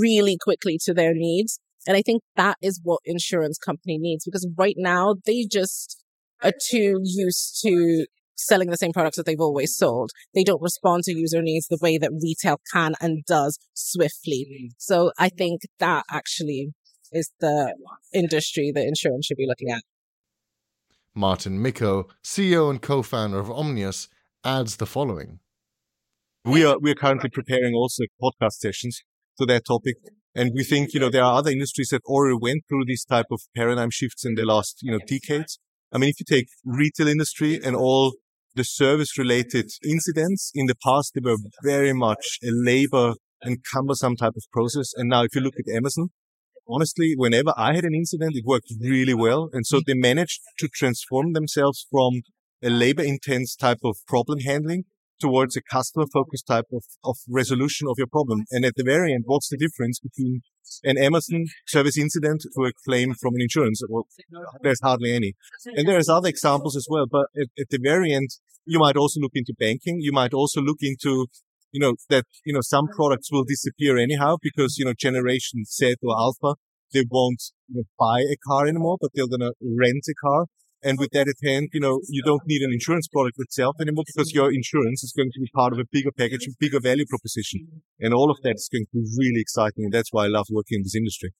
really 0.00 0.36
quickly 0.36 0.78
to 0.84 0.92
their 0.92 1.14
needs. 1.14 1.60
And 1.86 1.96
I 1.96 2.02
think 2.02 2.22
that 2.36 2.58
is 2.60 2.80
what 2.82 3.00
insurance 3.04 3.58
company 3.58 3.96
needs 3.98 4.24
because 4.24 4.48
right 4.56 4.76
now 4.76 5.16
they 5.24 5.46
just 5.50 6.02
are 6.42 6.52
too 6.52 7.00
used 7.02 7.60
to 7.62 8.06
selling 8.36 8.70
the 8.70 8.76
same 8.76 8.92
products 8.92 9.16
that 9.16 9.26
they've 9.26 9.40
always 9.40 9.76
sold. 9.76 10.10
They 10.34 10.44
don't 10.44 10.62
respond 10.62 11.04
to 11.04 11.14
user 11.14 11.42
needs 11.42 11.66
the 11.68 11.78
way 11.80 11.98
that 11.98 12.10
retail 12.22 12.60
can 12.72 12.94
and 13.00 13.24
does 13.26 13.58
swiftly. 13.74 14.46
Mm-hmm. 14.50 14.66
So 14.78 15.12
I 15.18 15.28
think 15.28 15.62
that 15.78 16.04
actually 16.10 16.72
is 17.12 17.30
the 17.40 17.74
industry 18.14 18.72
that 18.74 18.86
insurance 18.86 19.26
should 19.26 19.36
be 19.36 19.46
looking 19.46 19.70
at. 19.70 19.82
Martin 21.14 21.62
Micko, 21.62 22.08
CEO 22.24 22.70
and 22.70 22.80
co-founder 22.80 23.38
of 23.38 23.50
omni:us, 23.50 24.08
adds 24.44 24.76
the 24.76 24.86
following. 24.86 25.40
We 26.44 26.64
are 26.64 26.78
we 26.78 26.90
are 26.90 26.96
currently 26.96 27.30
preparing 27.30 27.74
also 27.74 28.04
podcast 28.20 28.54
sessions 28.54 29.02
to 29.38 29.46
that 29.46 29.64
topic. 29.66 29.96
And 30.34 30.52
we 30.54 30.64
think, 30.64 30.94
you 30.94 31.00
know, 31.00 31.10
there 31.10 31.22
are 31.22 31.38
other 31.38 31.50
industries 31.50 31.90
that 31.90 32.02
already 32.06 32.38
went 32.40 32.62
through 32.66 32.86
these 32.86 33.04
type 33.04 33.26
of 33.30 33.42
paradigm 33.54 33.90
shifts 33.90 34.24
in 34.24 34.34
the 34.34 34.46
last, 34.46 34.78
you 34.80 34.90
know, 34.90 34.98
decades. 35.06 35.58
I 35.92 35.98
mean, 35.98 36.10
if 36.10 36.20
you 36.20 36.26
take 36.28 36.48
retail 36.64 37.08
industry 37.08 37.60
and 37.62 37.76
all 37.76 38.14
the 38.54 38.64
service 38.64 39.18
related 39.18 39.70
incidents 39.84 40.50
in 40.54 40.66
the 40.66 40.74
past, 40.74 41.12
they 41.14 41.20
were 41.22 41.36
very 41.62 41.92
much 41.92 42.38
a 42.42 42.50
labor 42.50 43.14
and 43.42 43.58
cumbersome 43.72 44.16
type 44.16 44.34
of 44.36 44.44
process. 44.52 44.92
And 44.96 45.08
now 45.10 45.24
if 45.24 45.34
you 45.34 45.40
look 45.40 45.54
at 45.58 45.74
Amazon, 45.74 46.08
honestly, 46.68 47.14
whenever 47.16 47.52
I 47.56 47.74
had 47.74 47.84
an 47.84 47.94
incident, 47.94 48.36
it 48.36 48.44
worked 48.46 48.72
really 48.80 49.14
well. 49.14 49.50
And 49.52 49.66
so 49.66 49.80
they 49.86 49.94
managed 49.94 50.40
to 50.58 50.68
transform 50.68 51.32
themselves 51.32 51.86
from 51.90 52.22
a 52.62 52.70
labor 52.70 53.02
intense 53.02 53.56
type 53.56 53.80
of 53.84 53.96
problem 54.06 54.40
handling 54.40 54.84
towards 55.22 55.56
a 55.56 55.62
customer 55.62 56.06
focused 56.12 56.46
type 56.46 56.66
of, 56.72 56.84
of 57.04 57.16
resolution 57.28 57.86
of 57.88 57.94
your 57.96 58.08
problem. 58.08 58.42
And 58.50 58.64
at 58.64 58.74
the 58.76 58.84
very 58.84 59.14
end, 59.14 59.24
what's 59.26 59.48
the 59.48 59.56
difference 59.56 60.00
between 60.00 60.42
an 60.84 60.98
Amazon 60.98 61.46
service 61.66 61.96
incident 61.96 62.42
to 62.42 62.64
a 62.64 62.72
claim 62.84 63.14
from 63.14 63.34
an 63.36 63.42
insurance? 63.42 63.80
Well, 63.88 64.06
there's 64.62 64.80
hardly 64.82 65.14
any. 65.14 65.34
And 65.76 65.88
there's 65.88 66.08
other 66.08 66.28
examples 66.28 66.76
as 66.76 66.86
well. 66.90 67.06
But 67.10 67.26
at, 67.40 67.48
at 67.58 67.68
the 67.70 67.78
very 67.82 68.12
end, 68.12 68.30
you 68.66 68.78
might 68.78 68.96
also 68.96 69.20
look 69.20 69.32
into 69.34 69.54
banking. 69.58 69.98
You 70.00 70.12
might 70.12 70.34
also 70.34 70.60
look 70.60 70.78
into 70.82 71.26
you 71.72 71.80
know, 71.80 71.94
that, 72.10 72.24
you 72.44 72.52
know, 72.52 72.60
some 72.62 72.86
products 72.86 73.32
will 73.32 73.44
disappear 73.44 73.96
anyhow 73.96 74.36
because, 74.42 74.76
you 74.78 74.84
know, 74.84 74.92
generation 74.96 75.64
Z 75.64 75.96
or 76.02 76.14
alpha, 76.18 76.60
they 76.92 77.04
won't 77.10 77.42
you 77.68 77.80
know, 77.80 77.84
buy 77.98 78.20
a 78.20 78.36
car 78.46 78.66
anymore, 78.66 78.98
but 79.00 79.10
they're 79.14 79.26
going 79.26 79.40
to 79.40 79.54
rent 79.62 80.04
a 80.08 80.14
car. 80.22 80.46
And 80.84 80.98
with 80.98 81.10
that 81.12 81.28
at 81.28 81.36
hand, 81.44 81.68
you 81.72 81.80
know, 81.80 82.00
you 82.08 82.22
don't 82.22 82.42
need 82.46 82.62
an 82.62 82.72
insurance 82.72 83.06
product 83.06 83.36
itself 83.38 83.76
anymore 83.80 84.04
because 84.06 84.32
your 84.32 84.52
insurance 84.52 85.04
is 85.04 85.12
going 85.16 85.30
to 85.32 85.40
be 85.40 85.48
part 85.54 85.72
of 85.72 85.78
a 85.78 85.84
bigger 85.90 86.10
package, 86.10 86.46
a 86.46 86.50
bigger 86.58 86.80
value 86.80 87.06
proposition. 87.08 87.82
And 88.00 88.12
all 88.12 88.30
of 88.30 88.38
that 88.42 88.56
is 88.56 88.68
going 88.72 88.86
to 88.86 88.90
be 88.92 89.06
really 89.16 89.40
exciting. 89.40 89.84
And 89.84 89.92
that's 89.92 90.12
why 90.12 90.24
I 90.24 90.28
love 90.28 90.46
working 90.50 90.78
in 90.78 90.82
this 90.82 90.96
industry. 90.96 91.32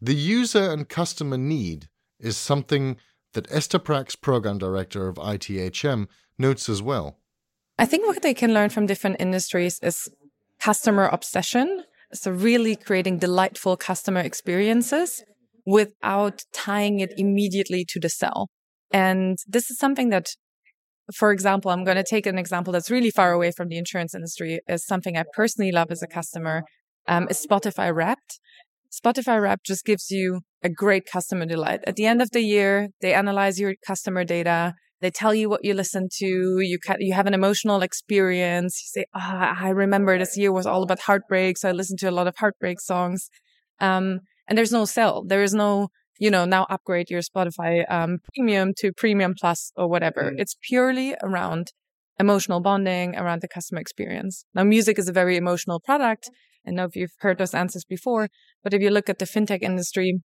The 0.00 0.14
user 0.14 0.70
and 0.70 0.88
customer 0.88 1.36
need 1.36 1.88
is 2.18 2.36
something 2.36 2.96
that 3.34 3.50
Esther 3.52 3.78
Prax, 3.78 4.18
program 4.18 4.56
director 4.56 5.08
of 5.08 5.16
ITHM, 5.16 6.06
notes 6.38 6.68
as 6.68 6.82
well. 6.82 7.18
I 7.78 7.84
think 7.84 8.06
what 8.06 8.22
they 8.22 8.32
can 8.32 8.54
learn 8.54 8.70
from 8.70 8.86
different 8.86 9.16
industries 9.20 9.78
is 9.82 10.08
customer 10.58 11.08
obsession. 11.08 11.84
So 12.14 12.30
really 12.30 12.76
creating 12.76 13.18
delightful 13.18 13.76
customer 13.76 14.20
experiences 14.20 15.22
without 15.66 16.42
tying 16.52 17.00
it 17.00 17.12
immediately 17.16 17.84
to 17.88 18.00
the 18.00 18.08
sell. 18.08 18.48
And 18.92 19.36
this 19.46 19.68
is 19.70 19.78
something 19.78 20.10
that, 20.10 20.28
for 21.14 21.32
example, 21.32 21.70
I'm 21.70 21.84
going 21.84 21.96
to 21.96 22.04
take 22.08 22.24
an 22.24 22.38
example 22.38 22.72
that's 22.72 22.90
really 22.90 23.10
far 23.10 23.32
away 23.32 23.50
from 23.50 23.68
the 23.68 23.76
insurance 23.76 24.14
industry 24.14 24.60
is 24.68 24.86
something 24.86 25.16
I 25.16 25.24
personally 25.34 25.72
love 25.72 25.90
as 25.90 26.02
a 26.02 26.06
customer, 26.06 26.62
um, 27.08 27.26
is 27.28 27.44
Spotify 27.44 27.94
Wrapped. 27.94 28.38
Spotify 28.92 29.42
Wrapped 29.42 29.66
just 29.66 29.84
gives 29.84 30.10
you 30.10 30.40
a 30.62 30.68
great 30.68 31.04
customer 31.12 31.46
delight. 31.46 31.80
At 31.86 31.96
the 31.96 32.06
end 32.06 32.22
of 32.22 32.30
the 32.30 32.40
year, 32.40 32.88
they 33.00 33.12
analyze 33.12 33.58
your 33.58 33.74
customer 33.84 34.24
data. 34.24 34.74
They 35.00 35.10
tell 35.10 35.34
you 35.34 35.50
what 35.50 35.64
you 35.64 35.74
listen 35.74 36.08
to. 36.18 36.60
You 36.60 36.78
ca- 36.78 36.96
you 37.00 37.12
have 37.12 37.26
an 37.26 37.34
emotional 37.34 37.82
experience. 37.82 38.80
You 38.82 39.00
say, 39.00 39.06
"Ah, 39.14 39.56
oh, 39.60 39.66
I 39.66 39.70
remember 39.70 40.16
this 40.16 40.38
year 40.38 40.52
was 40.52 40.66
all 40.66 40.82
about 40.82 41.00
heartbreak, 41.00 41.58
so 41.58 41.68
I 41.68 41.72
listened 41.72 41.98
to 42.00 42.08
a 42.08 42.16
lot 42.18 42.28
of 42.28 42.36
heartbreak 42.38 42.80
songs." 42.80 43.28
Um, 43.80 44.20
and 44.48 44.56
there's 44.56 44.72
no 44.72 44.84
sell. 44.84 45.24
There 45.24 45.42
is 45.42 45.54
no, 45.54 45.88
you 46.18 46.30
know, 46.30 46.44
now 46.44 46.66
upgrade 46.70 47.10
your 47.10 47.22
Spotify 47.22 47.84
um, 47.90 48.18
Premium 48.34 48.72
to 48.78 48.92
Premium 48.92 49.34
Plus 49.38 49.72
or 49.76 49.88
whatever. 49.88 50.32
Mm. 50.32 50.40
It's 50.40 50.56
purely 50.60 51.14
around 51.22 51.72
emotional 52.18 52.60
bonding, 52.60 53.16
around 53.16 53.42
the 53.42 53.48
customer 53.48 53.80
experience. 53.80 54.44
Now, 54.54 54.64
music 54.64 54.98
is 54.98 55.08
a 55.08 55.12
very 55.12 55.36
emotional 55.36 55.80
product. 55.80 56.30
I 56.66 56.70
know 56.70 56.84
if 56.84 56.96
you've 56.96 57.12
heard 57.18 57.38
those 57.38 57.54
answers 57.54 57.84
before, 57.84 58.28
but 58.64 58.74
if 58.74 58.82
you 58.82 58.90
look 58.90 59.08
at 59.08 59.18
the 59.18 59.24
fintech 59.24 59.62
industry, 59.62 60.20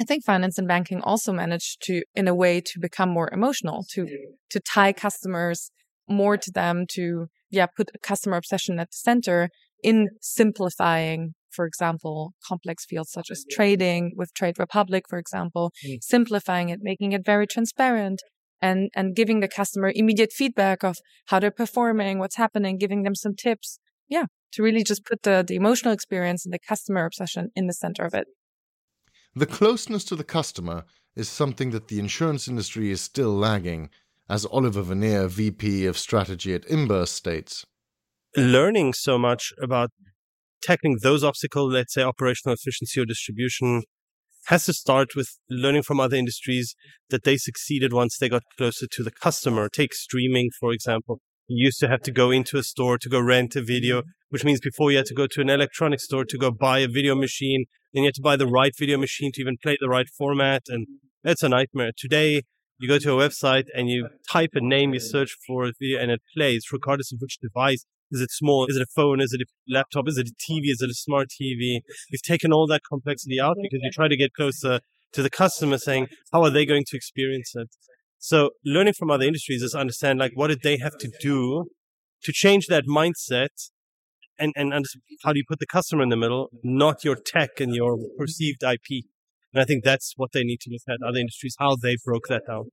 I 0.00 0.04
think 0.04 0.24
finance 0.24 0.56
and 0.56 0.66
banking 0.66 1.02
also 1.02 1.32
managed 1.32 1.82
to, 1.82 2.02
in 2.14 2.26
a 2.26 2.34
way, 2.34 2.60
to 2.62 2.80
become 2.80 3.10
more 3.10 3.28
emotional, 3.32 3.84
to, 3.90 4.06
to 4.48 4.60
tie 4.60 4.92
customers 4.92 5.70
more 6.08 6.36
to 6.38 6.50
them, 6.50 6.86
to, 6.92 7.26
yeah, 7.50 7.66
put 7.66 7.90
a 7.94 7.98
customer 7.98 8.36
obsession 8.38 8.80
at 8.80 8.88
the 8.88 8.96
center 8.96 9.50
in 9.82 10.08
simplifying, 10.20 11.34
for 11.50 11.66
example, 11.66 12.32
complex 12.46 12.84
fields 12.84 13.10
such 13.10 13.30
as 13.30 13.44
trading 13.50 14.12
with 14.16 14.32
Trade 14.34 14.58
Republic, 14.58 15.04
for 15.08 15.18
example, 15.18 15.72
mm. 15.86 15.98
simplifying 16.02 16.68
it, 16.68 16.80
making 16.82 17.12
it 17.12 17.24
very 17.24 17.46
transparent 17.46 18.20
and, 18.60 18.90
and 18.94 19.16
giving 19.16 19.40
the 19.40 19.48
customer 19.48 19.92
immediate 19.94 20.32
feedback 20.32 20.82
of 20.82 20.96
how 21.26 21.38
they're 21.38 21.50
performing, 21.50 22.18
what's 22.18 22.36
happening, 22.36 22.78
giving 22.78 23.02
them 23.02 23.14
some 23.14 23.34
tips. 23.34 23.78
Yeah. 24.08 24.26
To 24.54 24.62
really 24.62 24.82
just 24.82 25.04
put 25.04 25.22
the, 25.22 25.44
the 25.46 25.54
emotional 25.54 25.94
experience 25.94 26.44
and 26.44 26.52
the 26.52 26.58
customer 26.58 27.04
obsession 27.04 27.50
in 27.54 27.66
the 27.66 27.72
center 27.72 28.04
of 28.04 28.14
it. 28.14 28.26
The 29.34 29.46
closeness 29.46 30.04
to 30.06 30.16
the 30.16 30.24
customer 30.24 30.84
is 31.14 31.28
something 31.28 31.70
that 31.70 31.88
the 31.88 32.00
insurance 32.00 32.48
industry 32.48 32.90
is 32.90 33.00
still 33.00 33.32
lagging, 33.32 33.90
as 34.28 34.44
Oliver 34.46 34.82
Veneer, 34.82 35.28
VP 35.28 35.86
of 35.86 35.96
Strategy 35.96 36.54
at 36.54 36.66
Imburse, 36.68 37.10
states. 37.12 37.64
Learning 38.36 38.92
so 38.92 39.18
much 39.18 39.52
about 39.60 39.90
tackling 40.62 40.98
those 41.02 41.24
obstacles, 41.24 41.72
let's 41.72 41.94
say 41.94 42.02
operational 42.02 42.54
efficiency 42.54 43.00
or 43.00 43.04
distribution, 43.04 43.82
has 44.46 44.64
to 44.64 44.72
start 44.72 45.14
with 45.14 45.28
learning 45.48 45.82
from 45.82 46.00
other 46.00 46.16
industries 46.16 46.74
that 47.10 47.24
they 47.24 47.36
succeeded 47.36 47.92
once 47.92 48.16
they 48.18 48.28
got 48.28 48.42
closer 48.56 48.86
to 48.90 49.02
the 49.02 49.10
customer. 49.10 49.68
Take 49.68 49.94
streaming, 49.94 50.50
for 50.58 50.72
example. 50.72 51.20
You 51.46 51.66
used 51.66 51.80
to 51.80 51.88
have 51.88 52.00
to 52.02 52.12
go 52.12 52.30
into 52.30 52.56
a 52.58 52.62
store 52.62 52.96
to 52.98 53.08
go 53.08 53.20
rent 53.20 53.56
a 53.56 53.62
video, 53.62 54.00
mm-hmm. 54.00 54.10
which 54.30 54.44
means 54.44 54.60
before 54.60 54.90
you 54.90 54.98
had 54.98 55.06
to 55.06 55.14
go 55.14 55.26
to 55.26 55.40
an 55.40 55.50
electronic 55.50 56.00
store 56.00 56.24
to 56.24 56.38
go 56.38 56.50
buy 56.50 56.78
a 56.78 56.88
video 56.88 57.14
machine 57.14 57.66
then 57.92 58.04
you 58.04 58.08
had 58.08 58.14
to 58.14 58.22
buy 58.22 58.36
the 58.36 58.46
right 58.46 58.72
video 58.76 58.98
machine 58.98 59.32
to 59.32 59.40
even 59.40 59.56
play 59.62 59.76
the 59.80 59.88
right 59.88 60.08
format. 60.08 60.62
And 60.68 60.86
that's 61.24 61.42
a 61.42 61.48
nightmare. 61.48 61.90
Today, 61.96 62.42
you 62.78 62.88
go 62.88 62.98
to 62.98 63.18
a 63.18 63.28
website 63.28 63.64
and 63.74 63.88
you 63.88 64.08
type 64.28 64.50
a 64.54 64.60
name, 64.60 64.94
you 64.94 65.00
search 65.00 65.36
for 65.46 65.66
it, 65.66 65.74
and 65.80 66.10
it 66.10 66.20
plays, 66.36 66.66
regardless 66.72 67.12
of 67.12 67.18
which 67.20 67.38
device. 67.38 67.84
Is 68.10 68.20
it 68.20 68.30
small? 68.30 68.66
Is 68.66 68.76
it 68.76 68.82
a 68.82 68.92
phone? 68.94 69.20
Is 69.20 69.32
it 69.32 69.42
a 69.42 69.46
laptop? 69.72 70.08
Is 70.08 70.18
it 70.18 70.28
a 70.28 70.32
TV? 70.32 70.64
Is 70.64 70.82
it 70.82 70.90
a 70.90 70.94
smart 70.94 71.28
TV? 71.28 71.80
You've 72.10 72.22
taken 72.22 72.52
all 72.52 72.66
that 72.66 72.82
complexity 72.88 73.40
out 73.40 73.56
because 73.62 73.80
you 73.82 73.90
try 73.92 74.08
to 74.08 74.16
get 74.16 74.32
closer 74.34 74.80
to 75.12 75.22
the 75.22 75.30
customer 75.30 75.78
saying, 75.78 76.08
how 76.32 76.42
are 76.42 76.50
they 76.50 76.66
going 76.66 76.84
to 76.86 76.96
experience 76.96 77.52
it? 77.54 77.68
So 78.18 78.50
learning 78.64 78.94
from 78.94 79.10
other 79.10 79.24
industries 79.24 79.62
is 79.62 79.74
understand 79.74 80.18
like 80.18 80.32
what 80.34 80.48
did 80.48 80.60
they 80.62 80.76
have 80.78 80.98
to 80.98 81.10
do 81.20 81.66
to 82.22 82.32
change 82.32 82.66
that 82.66 82.84
mindset 82.86 83.70
and, 84.38 84.52
and, 84.56 84.72
and 84.72 84.84
how 85.24 85.32
do 85.32 85.38
you 85.38 85.44
put 85.48 85.58
the 85.58 85.66
customer 85.66 86.02
in 86.02 86.08
the 86.08 86.16
middle, 86.16 86.50
not 86.62 87.04
your 87.04 87.16
tech 87.16 87.60
and 87.60 87.74
your 87.74 87.96
perceived 88.18 88.62
IP. 88.62 89.04
And 89.52 89.60
I 89.60 89.64
think 89.64 89.84
that's 89.84 90.14
what 90.16 90.32
they 90.32 90.44
need 90.44 90.60
to 90.60 90.70
look 90.70 90.82
at 90.88 91.06
other 91.06 91.18
industries, 91.18 91.56
how 91.58 91.76
they 91.76 91.96
broke 92.04 92.28
that 92.28 92.42
down. 92.46 92.70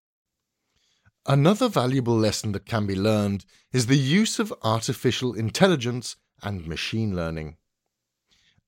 Another 1.30 1.68
valuable 1.68 2.18
lesson 2.18 2.54
that 2.54 2.66
can 2.66 2.86
be 2.86 2.96
learned 2.96 3.46
is 3.74 3.88
the 3.88 3.98
use 3.98 4.40
of 4.40 4.54
artificial 4.64 5.34
intelligence 5.34 6.16
and 6.42 6.66
machine 6.66 7.18
learning. 7.18 7.58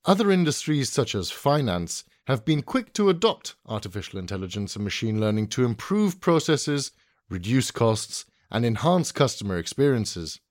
Other 0.03 0.29
industries, 0.29 0.89
such 0.89 1.15
as 1.15 1.31
finance, 1.31 2.03
have 2.27 2.43
been 2.43 2.61
quick 2.61 2.91
to 2.93 3.07
adopt 3.07 3.55
artificial 3.65 4.19
intelligence 4.19 4.75
and 4.75 4.83
machine 4.83 5.21
learning 5.21 5.47
to 5.47 5.63
improve 5.63 6.19
processes, 6.19 6.91
reduce 7.29 7.71
costs, 7.71 8.25
and 8.51 8.65
enhance 8.65 9.13
customer 9.13 9.57
experiences. 9.57 10.41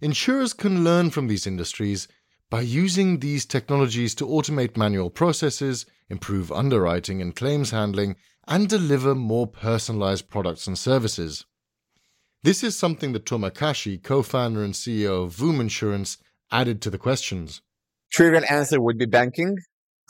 Insurers 0.00 0.54
can 0.54 0.82
learn 0.82 1.10
from 1.10 1.28
these 1.28 1.46
industries 1.46 2.08
by 2.50 2.62
using 2.62 3.20
these 3.20 3.46
technologies 3.46 4.16
to 4.16 4.26
automate 4.26 4.76
manual 4.76 5.08
processes, 5.08 5.86
improve 6.08 6.50
underwriting 6.50 7.22
and 7.22 7.36
claims 7.36 7.70
handling, 7.70 8.16
and 8.46 8.68
deliver 8.68 9.14
more 9.14 9.46
personalized 9.46 10.28
products 10.28 10.66
and 10.66 10.78
services. 10.78 11.44
This 12.42 12.62
is 12.62 12.76
something 12.76 13.12
that 13.12 13.24
Tomer 13.24 13.52
Kashi, 13.52 13.98
co 13.98 14.22
founder 14.22 14.62
and 14.62 14.74
CEO 14.74 15.24
of 15.24 15.36
Voom 15.36 15.60
Insurance, 15.60 16.18
added 16.52 16.82
to 16.82 16.90
the 16.90 16.98
questions. 16.98 17.62
Trivial 18.12 18.44
answer 18.50 18.80
would 18.80 18.98
be 18.98 19.06
banking. 19.06 19.56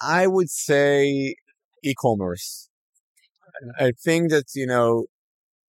I 0.00 0.26
would 0.26 0.50
say 0.50 1.36
e-commerce. 1.82 2.68
I 3.78 3.92
think 4.04 4.30
that, 4.30 4.46
you 4.54 4.66
know, 4.66 5.06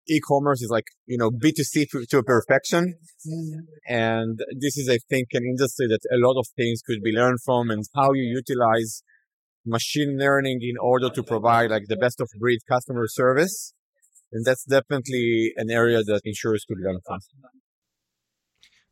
e-commerce 0.07 0.61
is 0.61 0.69
like, 0.69 0.85
you 1.05 1.17
know, 1.17 1.29
B2C 1.31 1.87
to 2.09 2.17
a 2.17 2.23
perfection. 2.23 2.95
And 3.87 4.39
this 4.57 4.77
is, 4.77 4.89
I 4.89 4.99
think, 5.09 5.29
an 5.33 5.43
industry 5.43 5.87
that 5.87 5.99
a 6.11 6.17
lot 6.17 6.39
of 6.39 6.47
things 6.55 6.81
could 6.81 7.01
be 7.03 7.11
learned 7.11 7.41
from 7.43 7.69
and 7.69 7.83
how 7.93 8.13
you 8.13 8.23
utilize 8.23 9.03
machine 9.65 10.17
learning 10.17 10.59
in 10.61 10.77
order 10.77 11.09
to 11.09 11.23
provide 11.23 11.71
like 11.71 11.87
the 11.87 11.95
best 11.95 12.19
of 12.21 12.29
breed 12.39 12.59
customer 12.67 13.07
service. 13.07 13.73
And 14.31 14.43
that's 14.45 14.65
definitely 14.65 15.53
an 15.57 15.69
area 15.69 16.03
that 16.03 16.21
insurers 16.25 16.65
could 16.67 16.79
learn 16.79 16.99
from. 17.05 17.19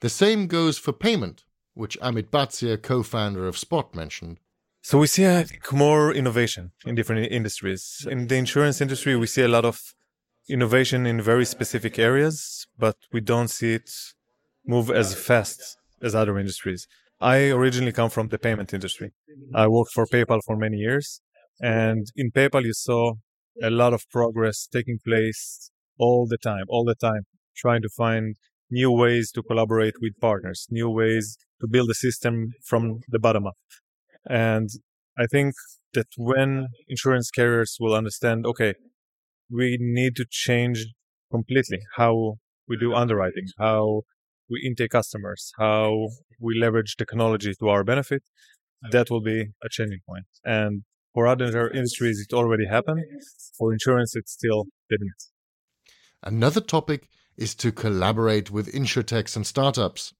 The 0.02 0.10
same 0.10 0.48
goes 0.48 0.78
for 0.78 0.94
payment, 0.94 1.44
which 1.74 2.00
Amit 2.00 2.30
Batzir, 2.30 2.82
co-founder 2.82 3.48
of 3.48 3.56
Spott, 3.56 3.96
mentioned. 3.96 4.38
So 4.84 4.98
we 4.98 5.08
see, 5.08 5.28
I 5.28 5.44
think, 5.44 5.72
more 5.72 6.12
innovation 6.12 6.72
in 6.86 6.96
different 6.96 7.32
industries. 7.32 8.08
In 8.10 8.28
the 8.28 8.36
insurance 8.36 8.82
industry, 8.82 9.16
we 9.16 9.28
see 9.28 9.44
a 9.44 9.48
lot 9.48 9.64
of 9.64 9.94
innovation 10.50 11.06
in 11.06 11.22
very 11.22 11.46
specific 11.46 12.00
areas, 12.00 12.68
but 12.78 12.96
we 13.12 13.22
don't 13.22 13.48
see 13.48 13.74
it 13.74 13.92
move 14.66 14.90
as 14.90 15.14
fast 15.14 15.78
as 16.02 16.16
other 16.16 16.40
industries. 16.40 16.88
I 17.22 17.50
originally 17.52 17.92
come 17.92 18.10
from 18.10 18.30
the 18.30 18.40
payment 18.40 18.74
industry. 18.74 19.12
I 19.54 19.68
worked 19.68 19.92
for 19.92 20.06
PayPal 20.08 20.42
for 20.46 20.58
many 20.58 20.78
years. 20.78 21.22
And 21.60 22.08
in 22.16 22.32
PayPal, 22.32 22.64
you 22.64 22.74
saw 22.74 23.14
a 23.62 23.70
lot 23.70 23.94
of 23.94 24.10
progress 24.10 24.68
taking 24.72 24.98
place 25.06 25.72
all 26.00 26.26
the 26.28 26.38
time, 26.38 26.66
all 26.68 26.84
the 26.84 26.96
time, 26.96 27.24
trying 27.56 27.84
to 27.84 27.90
find 27.90 28.36
new 28.72 28.92
ways 28.92 29.32
to 29.34 29.44
collaborate 29.44 29.96
with 30.02 30.20
partners, 30.20 30.68
new 30.72 30.90
ways 30.90 31.38
to 31.60 31.68
build 31.68 31.92
a 31.92 31.94
system 31.94 32.54
from 32.66 33.02
the 33.08 33.20
bottom 33.20 33.46
up. 33.46 33.58
And 34.28 34.70
I 35.18 35.28
think 35.28 35.54
that 35.94 36.08
when 36.18 36.70
insurance 36.88 37.30
carriers 37.30 37.78
will 37.80 37.94
understand, 37.94 38.48
okay, 38.48 38.74
we 39.50 39.78
need 39.80 40.16
to 40.16 40.26
change 40.28 40.86
completely 41.30 41.80
how 41.98 42.38
we 42.68 42.78
do 42.78 42.96
underwriting, 42.96 43.48
how 43.60 44.04
we 44.52 44.62
intake 44.68 44.92
customers, 44.92 45.52
how 45.58 46.10
we 46.40 46.60
leverage 46.60 46.96
technology 46.98 47.54
to 47.60 47.70
our 47.70 47.84
benefit, 47.84 48.24
that 48.92 49.10
will 49.10 49.22
be 49.22 49.42
a 49.64 49.70
changing 49.70 50.00
point. 50.08 50.26
And 50.44 50.84
for 51.14 51.28
other 51.28 51.70
industries, 51.70 52.26
it 52.28 52.34
already 52.34 52.66
happened. 52.68 53.04
For 53.58 53.72
insurance, 53.74 54.16
it 54.16 54.28
still 54.28 54.66
didn't. 54.90 55.24
Another 56.24 56.62
topic 56.62 57.08
is 57.38 57.56
to 57.56 57.72
collaborate 57.72 58.52
with 58.52 58.74
insurtechs 58.74 59.36
and 59.36 59.48
startups. 59.48 60.14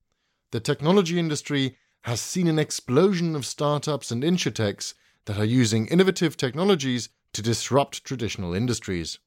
The 0.52 0.60
technology 0.60 1.20
industry 1.20 1.78
has 2.02 2.20
seen 2.20 2.48
an 2.48 2.60
explosion 2.60 3.36
of 3.36 3.46
startups 3.46 4.12
and 4.12 4.24
insurtechs 4.24 4.94
that 5.26 5.38
are 5.38 5.46
using 5.46 5.88
innovative 5.88 6.36
technologies 6.36 7.10
to 7.34 7.42
disrupt 7.42 8.04
traditional 8.04 8.54
industries. 8.54 9.20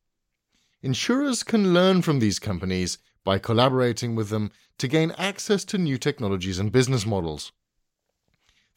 Insurers 0.83 1.43
can 1.43 1.73
learn 1.73 2.03
from 2.03 2.19
these 2.19 2.39
companies 2.39 2.99
by 3.25 3.39
collaborating 3.39 4.15
with 4.15 4.29
them 4.29 4.51
to 4.79 4.89
gain 4.89 5.13
access 5.13 5.65
to 5.65 5.79
new 5.79 5.99
technologies 5.99 6.59
and 6.59 6.71
business 6.71 7.07
models. 7.07 7.53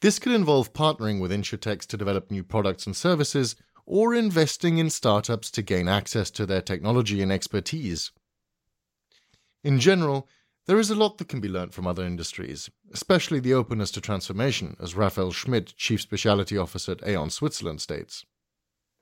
This 0.00 0.18
could 0.18 0.32
involve 0.32 0.72
partnering 0.72 1.20
with 1.20 1.30
insurtechs 1.30 1.86
to 1.86 1.96
develop 1.96 2.30
new 2.30 2.44
products 2.44 2.86
and 2.86 2.96
services 2.96 3.56
or 3.84 4.14
investing 4.14 4.78
in 4.78 4.90
startups 4.90 5.50
to 5.50 5.62
gain 5.62 5.88
access 5.88 6.30
to 6.30 6.46
their 6.46 6.62
technology 6.62 7.20
and 7.22 7.32
expertise. 7.32 8.12
In 9.64 9.80
general, 9.80 10.28
there 10.66 10.78
is 10.78 10.90
a 10.90 10.94
lot 10.94 11.18
that 11.18 11.28
can 11.28 11.40
be 11.40 11.48
learnt 11.48 11.72
from 11.72 11.86
other 11.86 12.04
industries, 12.04 12.70
especially 12.92 13.40
the 13.40 13.54
openness 13.54 13.90
to 13.92 14.00
transformation, 14.00 14.76
as 14.78 14.94
Raphael 14.94 15.32
Schmid, 15.32 15.74
Chief 15.76 16.00
Specialty 16.00 16.58
Officer 16.58 16.92
at 16.92 17.06
Aon 17.06 17.30
Switzerland, 17.30 17.80
states. 17.80 18.26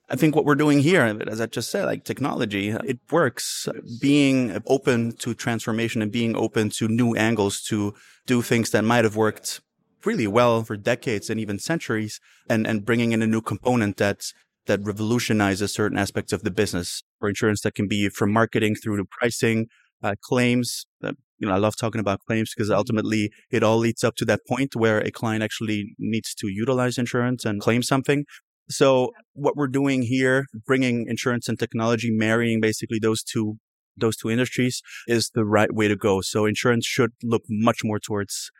I 0.08 0.14
think 0.14 0.36
what 0.36 0.44
we're 0.44 0.54
doing 0.54 0.80
here, 0.80 1.02
as 1.26 1.40
I 1.40 1.46
just 1.46 1.70
said, 1.70 1.84
like 1.84 2.04
technology, 2.04 2.70
it 2.70 3.00
works. 3.10 3.68
Being 4.00 4.62
open 4.66 5.12
to 5.16 5.34
transformation 5.34 6.00
and 6.00 6.12
being 6.12 6.36
open 6.36 6.70
to 6.78 6.86
new 6.86 7.16
angles 7.16 7.60
to 7.62 7.92
do 8.24 8.40
things 8.40 8.70
that 8.70 8.84
might 8.84 9.04
have 9.04 9.16
worked 9.16 9.60
really 10.04 10.28
well 10.28 10.62
for 10.62 10.76
decades 10.76 11.28
and 11.28 11.40
even 11.40 11.58
centuries 11.58 12.20
and, 12.48 12.66
and 12.68 12.84
bringing 12.84 13.10
in 13.10 13.20
a 13.20 13.26
new 13.26 13.40
component 13.40 13.96
that, 13.96 14.32
that 14.66 14.80
revolutionizes 14.84 15.72
certain 15.72 15.98
aspects 15.98 16.32
of 16.32 16.44
the 16.44 16.52
business 16.52 17.02
for 17.18 17.28
insurance 17.28 17.62
that 17.62 17.74
can 17.74 17.88
be 17.88 18.08
from 18.08 18.32
marketing 18.32 18.76
through 18.76 18.96
to 18.98 19.04
pricing, 19.04 19.66
uh, 20.04 20.14
claims. 20.22 20.86
Uh, 21.02 21.12
you 21.38 21.48
know, 21.48 21.54
I 21.54 21.58
love 21.58 21.76
talking 21.76 22.00
about 22.00 22.20
claims 22.20 22.54
because 22.54 22.70
ultimately 22.70 23.32
it 23.50 23.64
all 23.64 23.78
leads 23.78 24.04
up 24.04 24.14
to 24.16 24.24
that 24.26 24.40
point 24.46 24.76
where 24.76 25.00
a 25.00 25.10
client 25.10 25.42
actually 25.42 25.94
needs 25.98 26.34
to 26.36 26.48
utilize 26.48 26.96
insurance 26.96 27.44
and 27.44 27.60
claim 27.60 27.82
something. 27.82 28.24
So 28.68 29.12
what 29.32 29.56
we're 29.56 29.68
doing 29.68 30.02
here, 30.02 30.46
bringing 30.66 31.06
insurance 31.08 31.48
and 31.48 31.58
technology, 31.58 32.10
marrying 32.10 32.60
basically 32.60 32.98
those 33.00 33.22
two 33.22 33.58
those 33.98 34.16
two 34.16 34.30
industries 34.30 34.82
is 35.06 35.30
the 35.34 35.44
right 35.44 35.72
way 35.72 35.88
to 35.88 35.96
go. 35.96 36.20
So 36.20 36.44
insurance 36.44 36.84
should 36.86 37.12
look 37.22 37.42
much 37.48 37.78
more 37.82 37.98
towards 37.98 38.50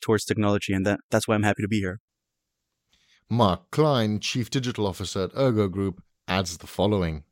towards 0.00 0.24
technology, 0.24 0.72
and 0.72 0.86
that 0.86 1.00
that's 1.10 1.26
why 1.26 1.34
I'm 1.34 1.42
happy 1.42 1.62
to 1.62 1.68
be 1.68 1.80
here. 1.80 2.00
Mark 3.30 3.70
Klein, 3.70 4.20
Chief 4.20 4.50
Digital 4.50 4.86
Officer 4.86 5.24
at 5.24 5.30
Ergo 5.36 5.68
Group, 5.68 6.02
adds 6.28 6.58
the 6.58 6.66
following. 6.66 7.24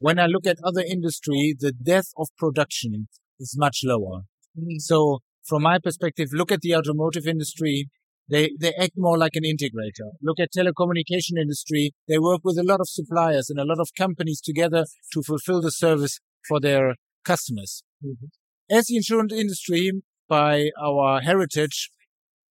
When 0.00 0.18
I 0.18 0.26
look 0.26 0.46
at 0.46 0.58
other 0.64 0.82
industry, 0.82 1.54
the 1.58 1.72
death 1.72 2.08
of 2.16 2.28
production 2.36 3.08
is 3.38 3.54
much 3.56 3.80
lower. 3.84 4.22
Mm. 4.58 4.80
So 4.80 5.20
from 5.44 5.62
my 5.62 5.78
perspective, 5.78 6.28
look 6.32 6.52
at 6.52 6.60
the 6.60 6.74
automotive 6.74 7.26
industry. 7.26 7.88
They, 8.30 8.50
they 8.60 8.74
act 8.74 8.92
more 8.96 9.16
like 9.16 9.36
an 9.36 9.44
integrator. 9.44 10.10
Look 10.22 10.38
at 10.38 10.50
telecommunication 10.56 11.38
industry. 11.40 11.92
They 12.06 12.18
work 12.18 12.40
with 12.44 12.58
a 12.58 12.62
lot 12.62 12.80
of 12.80 12.88
suppliers 12.88 13.48
and 13.48 13.58
a 13.58 13.64
lot 13.64 13.80
of 13.80 13.88
companies 13.96 14.40
together 14.40 14.84
to 15.12 15.22
fulfill 15.22 15.62
the 15.62 15.70
service 15.70 16.18
for 16.46 16.60
their 16.60 16.96
customers. 17.24 17.82
Mm-hmm. 18.04 18.26
As 18.70 18.86
the 18.86 18.96
insurance 18.96 19.32
industry, 19.32 19.92
by 20.28 20.70
our 20.80 21.20
heritage, 21.20 21.90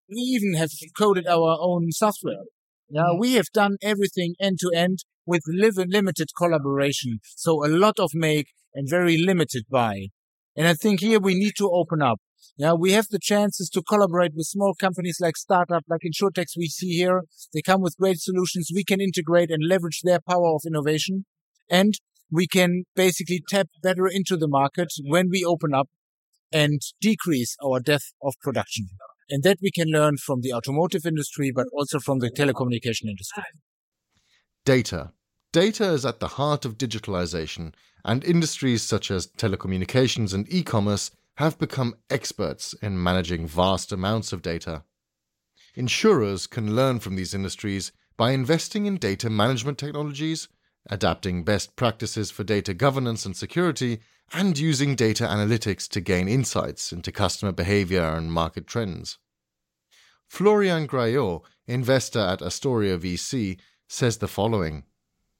we 0.09 0.17
even 0.17 0.55
have 0.55 0.71
coded 0.97 1.27
our 1.27 1.57
own 1.59 1.91
software. 1.91 2.45
Yeah, 2.89 3.01
mm-hmm. 3.01 3.19
we 3.19 3.33
have 3.33 3.51
done 3.53 3.77
everything 3.81 4.35
end 4.39 4.57
to 4.61 4.71
end 4.75 4.99
with 5.25 5.41
limited 5.45 6.29
collaboration. 6.37 7.19
So 7.35 7.65
a 7.65 7.67
lot 7.67 7.99
of 7.99 8.11
make 8.13 8.47
and 8.73 8.89
very 8.89 9.17
limited 9.17 9.65
buy. 9.69 10.07
And 10.55 10.67
I 10.67 10.73
think 10.73 11.01
here 11.01 11.19
we 11.19 11.35
need 11.35 11.53
to 11.57 11.69
open 11.69 12.01
up. 12.01 12.19
Yeah, 12.55 12.73
we 12.73 12.91
have 12.93 13.07
the 13.09 13.19
chances 13.19 13.69
to 13.71 13.81
collaborate 13.81 14.33
with 14.35 14.47
small 14.47 14.73
companies 14.73 15.17
like 15.19 15.37
startup, 15.37 15.83
like 15.89 16.01
InsurTechs 16.01 16.57
we 16.57 16.67
see 16.67 16.95
here. 16.95 17.23
They 17.53 17.61
come 17.61 17.81
with 17.81 17.97
great 17.97 18.19
solutions. 18.19 18.71
We 18.73 18.83
can 18.83 19.01
integrate 19.01 19.51
and 19.51 19.63
leverage 19.67 20.01
their 20.03 20.19
power 20.19 20.55
of 20.55 20.61
innovation. 20.65 21.25
And 21.69 21.93
we 22.31 22.47
can 22.47 22.83
basically 22.95 23.43
tap 23.47 23.67
better 23.83 24.07
into 24.07 24.37
the 24.37 24.47
market 24.47 24.89
when 25.05 25.29
we 25.29 25.43
open 25.43 25.73
up 25.73 25.89
and 26.51 26.81
decrease 27.01 27.55
our 27.63 27.79
death 27.79 28.13
of 28.23 28.33
production. 28.41 28.87
And 29.29 29.43
that 29.43 29.57
we 29.61 29.71
can 29.71 29.89
learn 29.89 30.17
from 30.17 30.41
the 30.41 30.53
automotive 30.53 31.05
industry, 31.05 31.51
but 31.53 31.67
also 31.73 31.99
from 31.99 32.19
the 32.19 32.31
telecommunication 32.31 33.09
industry. 33.09 33.43
Data. 34.63 35.11
Data 35.51 35.91
is 35.91 36.05
at 36.05 36.19
the 36.19 36.27
heart 36.27 36.65
of 36.65 36.77
digitalization, 36.77 37.73
and 38.05 38.23
industries 38.23 38.83
such 38.83 39.11
as 39.11 39.27
telecommunications 39.27 40.33
and 40.33 40.51
e 40.51 40.63
commerce 40.63 41.11
have 41.37 41.59
become 41.59 41.95
experts 42.09 42.73
in 42.81 43.01
managing 43.01 43.47
vast 43.47 43.91
amounts 43.91 44.33
of 44.33 44.41
data. 44.41 44.83
Insurers 45.75 46.47
can 46.47 46.75
learn 46.75 46.99
from 46.99 47.15
these 47.15 47.33
industries 47.33 47.91
by 48.17 48.31
investing 48.31 48.87
in 48.87 48.97
data 48.97 49.29
management 49.29 49.77
technologies, 49.77 50.47
adapting 50.89 51.43
best 51.43 51.75
practices 51.75 52.31
for 52.31 52.43
data 52.43 52.73
governance 52.73 53.25
and 53.25 53.37
security, 53.37 53.99
and 54.33 54.57
using 54.57 54.95
data 54.95 55.25
analytics 55.25 55.87
to 55.87 56.01
gain 56.01 56.27
insights 56.27 56.91
into 56.91 57.11
customer 57.11 57.51
behavior 57.51 58.03
and 58.03 58.31
market 58.31 58.65
trends. 58.65 59.19
Florian 60.27 60.87
Graillot, 60.87 61.43
investor 61.67 62.19
at 62.19 62.39
Astorya 62.39 62.97
VC, 62.99 63.59
says 63.87 64.17
the 64.17 64.27
following 64.27 64.83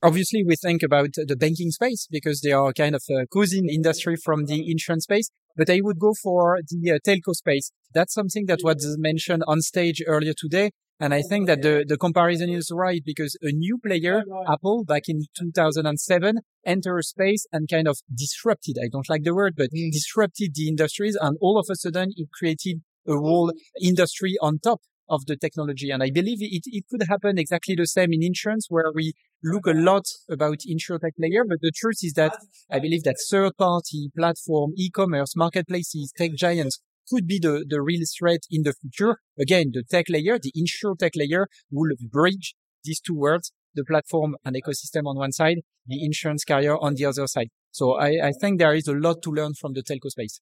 obviously 0.04 0.44
we 0.44 0.56
think 0.56 0.84
about 0.84 1.10
the 1.16 1.36
banking 1.36 1.72
space 1.72 2.08
because 2.10 2.42
they 2.42 2.52
are 2.52 2.72
kind 2.74 2.96
of 2.96 3.04
a 3.10 3.26
cousin 3.28 3.68
industry 3.70 4.16
from 4.16 4.46
the 4.46 4.70
insurance 4.70 5.04
space 5.04 5.30
but 5.58 5.70
I 5.70 5.80
would 5.82 6.00
go 6.00 6.14
for 6.14 6.60
the 6.70 6.92
uh, 6.92 7.00
telco 7.06 7.34
space. 7.34 7.72
That's 7.94 8.14
something 8.14 8.46
that 8.46 8.60
was 8.64 8.86
mm-hmm. 8.86 9.02
mentioned 9.02 9.44
on 9.48 9.62
stage 9.62 10.02
earlier 10.06 10.34
today. 10.38 10.72
And 11.00 11.14
I 11.14 11.22
think 11.22 11.46
that 11.46 11.62
the, 11.62 11.86
the 11.88 11.98
comparison 11.98 12.50
is 12.50 12.72
right 12.74 13.02
because 13.06 13.38
a 13.44 13.52
new 13.52 13.78
player, 13.78 14.24
Apple, 14.52 14.84
back 14.84 15.04
in 15.08 15.26
2007, 15.38 16.40
entered 16.66 17.04
space 17.04 17.46
and 17.52 17.70
kind 17.70 17.88
of 17.88 18.00
disrupted, 18.14 18.78
I 18.84 18.88
don't 18.92 19.08
like 19.08 19.24
the 19.24 19.36
word, 19.36 19.54
but 19.56 19.70
mm. 19.72 19.92
disrupted 19.92 20.56
the 20.56 20.68
industries. 20.68 21.16
And 21.20 21.38
all 21.40 21.60
of 21.60 21.68
a 21.70 21.76
sudden 21.76 22.14
it 22.16 22.30
created 22.34 22.82
a 23.08 23.12
whole 23.12 23.52
mm. 23.52 23.54
industry 23.80 24.38
on 24.42 24.58
top 24.58 24.82
of 25.10 25.26
the 25.26 25.36
technology. 25.36 25.90
And 25.90 26.04
I 26.04 26.10
believe 26.12 26.40
it, 26.42 26.64
it 26.66 26.86
could 26.90 27.04
happen 27.08 27.38
exactly 27.38 27.76
the 27.76 27.88
same 27.88 28.14
in 28.14 28.24
insurance 28.24 28.68
where 28.70 28.92
we 28.94 29.14
look 29.44 29.68
a 29.68 29.72
lot 29.72 30.06
about 30.30 30.60
insurtech 30.70 31.12
layer, 31.18 31.44
but 31.48 31.60
the 31.62 31.72
truth 31.76 32.00
is 32.02 32.14
that 32.14 32.38
I 32.72 32.80
believe 32.80 33.04
that 33.04 33.18
third 33.30 33.58
party 33.58 34.10
platform, 34.16 34.72
e-commerce, 34.76 35.36
marketplaces, 35.36 36.12
tech 36.18 36.32
giants 36.36 36.80
could 37.10 37.28
be 37.28 37.40
the, 37.40 37.66
the 37.68 37.82
real 37.82 38.02
threat 38.18 38.42
in 38.52 38.64
the 38.64 38.74
future. 38.74 39.18
Again, 39.40 39.72
the 39.74 39.84
tech 39.84 40.06
layer, 40.10 40.38
the 40.40 40.52
insure 40.56 40.96
tech 40.96 41.14
layer 41.16 41.48
will 41.72 41.96
bridge 42.12 42.56
these 42.84 43.00
two 43.00 43.16
worlds, 43.16 43.52
the 43.76 43.86
platform 43.86 44.36
and 44.44 44.56
ecosystem 44.56 45.08
on 45.08 45.18
one 45.18 45.32
side, 45.32 45.58
the 45.86 46.04
insurance 46.04 46.44
carrier 46.44 46.78
on 46.78 46.96
the 46.96 47.06
other 47.06 47.28
side. 47.28 47.48
So 47.72 47.94
I, 47.94 48.28
I 48.28 48.32
think 48.32 48.60
there 48.60 48.74
is 48.74 48.88
a 48.88 48.94
lot 48.94 49.22
to 49.24 49.30
learn 49.30 49.54
from 49.54 49.74
the 49.74 49.84
telco 49.84 50.10
space. 50.10 50.42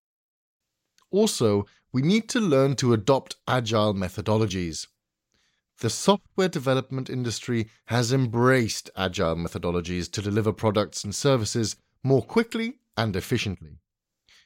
Also, 1.16 1.66
we 1.94 2.02
need 2.02 2.28
to 2.28 2.42
learn 2.42 2.76
to 2.76 2.92
adopt 2.92 3.38
agile 3.48 3.94
methodologies. 3.94 4.88
The 5.80 5.90
software 5.90 6.50
development 6.50 7.10
industry 7.10 7.70
has 7.86 8.12
embraced 8.12 8.90
agile 8.98 9.38
methodologies 9.38 10.12
to 10.12 10.22
deliver 10.22 10.52
products 10.52 11.06
and 11.06 11.16
services 11.16 11.78
more 12.04 12.22
quickly 12.22 12.80
and 12.98 13.16
efficiently. 13.16 13.80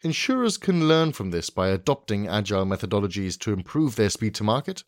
Insurers 0.03 0.59
can 0.59 0.87
learn 0.87 1.11
from 1.11 1.31
this 1.31 1.49
by 1.49 1.69
adopting 1.69 2.27
agile 2.27 2.67
methodologies 2.67 3.39
to 3.39 3.51
improve 3.51 3.95
their 3.95 4.11
speed 4.11 4.35
to 4.35 4.43
market, 4.43 4.83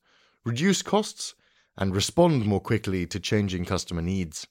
reduce 0.45 0.83
costs, 0.83 1.33
and 1.75 1.95
respond 1.95 2.45
more 2.45 2.61
quickly 2.61 3.07
to 3.07 3.19
changing 3.19 3.65
customer 3.65 4.03
needs. 4.03 4.45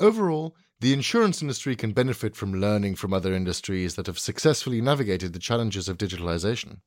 Overall, 0.00 0.56
the 0.80 0.92
insurance 0.92 1.40
industry 1.40 1.74
can 1.74 1.92
benefit 1.92 2.36
from 2.36 2.60
learning 2.60 2.96
from 2.96 3.14
other 3.14 3.32
industries 3.32 3.94
that 3.94 4.06
have 4.06 4.18
successfully 4.18 4.80
navigated 4.80 5.32
the 5.32 5.38
challenges 5.38 5.88
of 5.88 5.96
digitalization. 5.96 6.80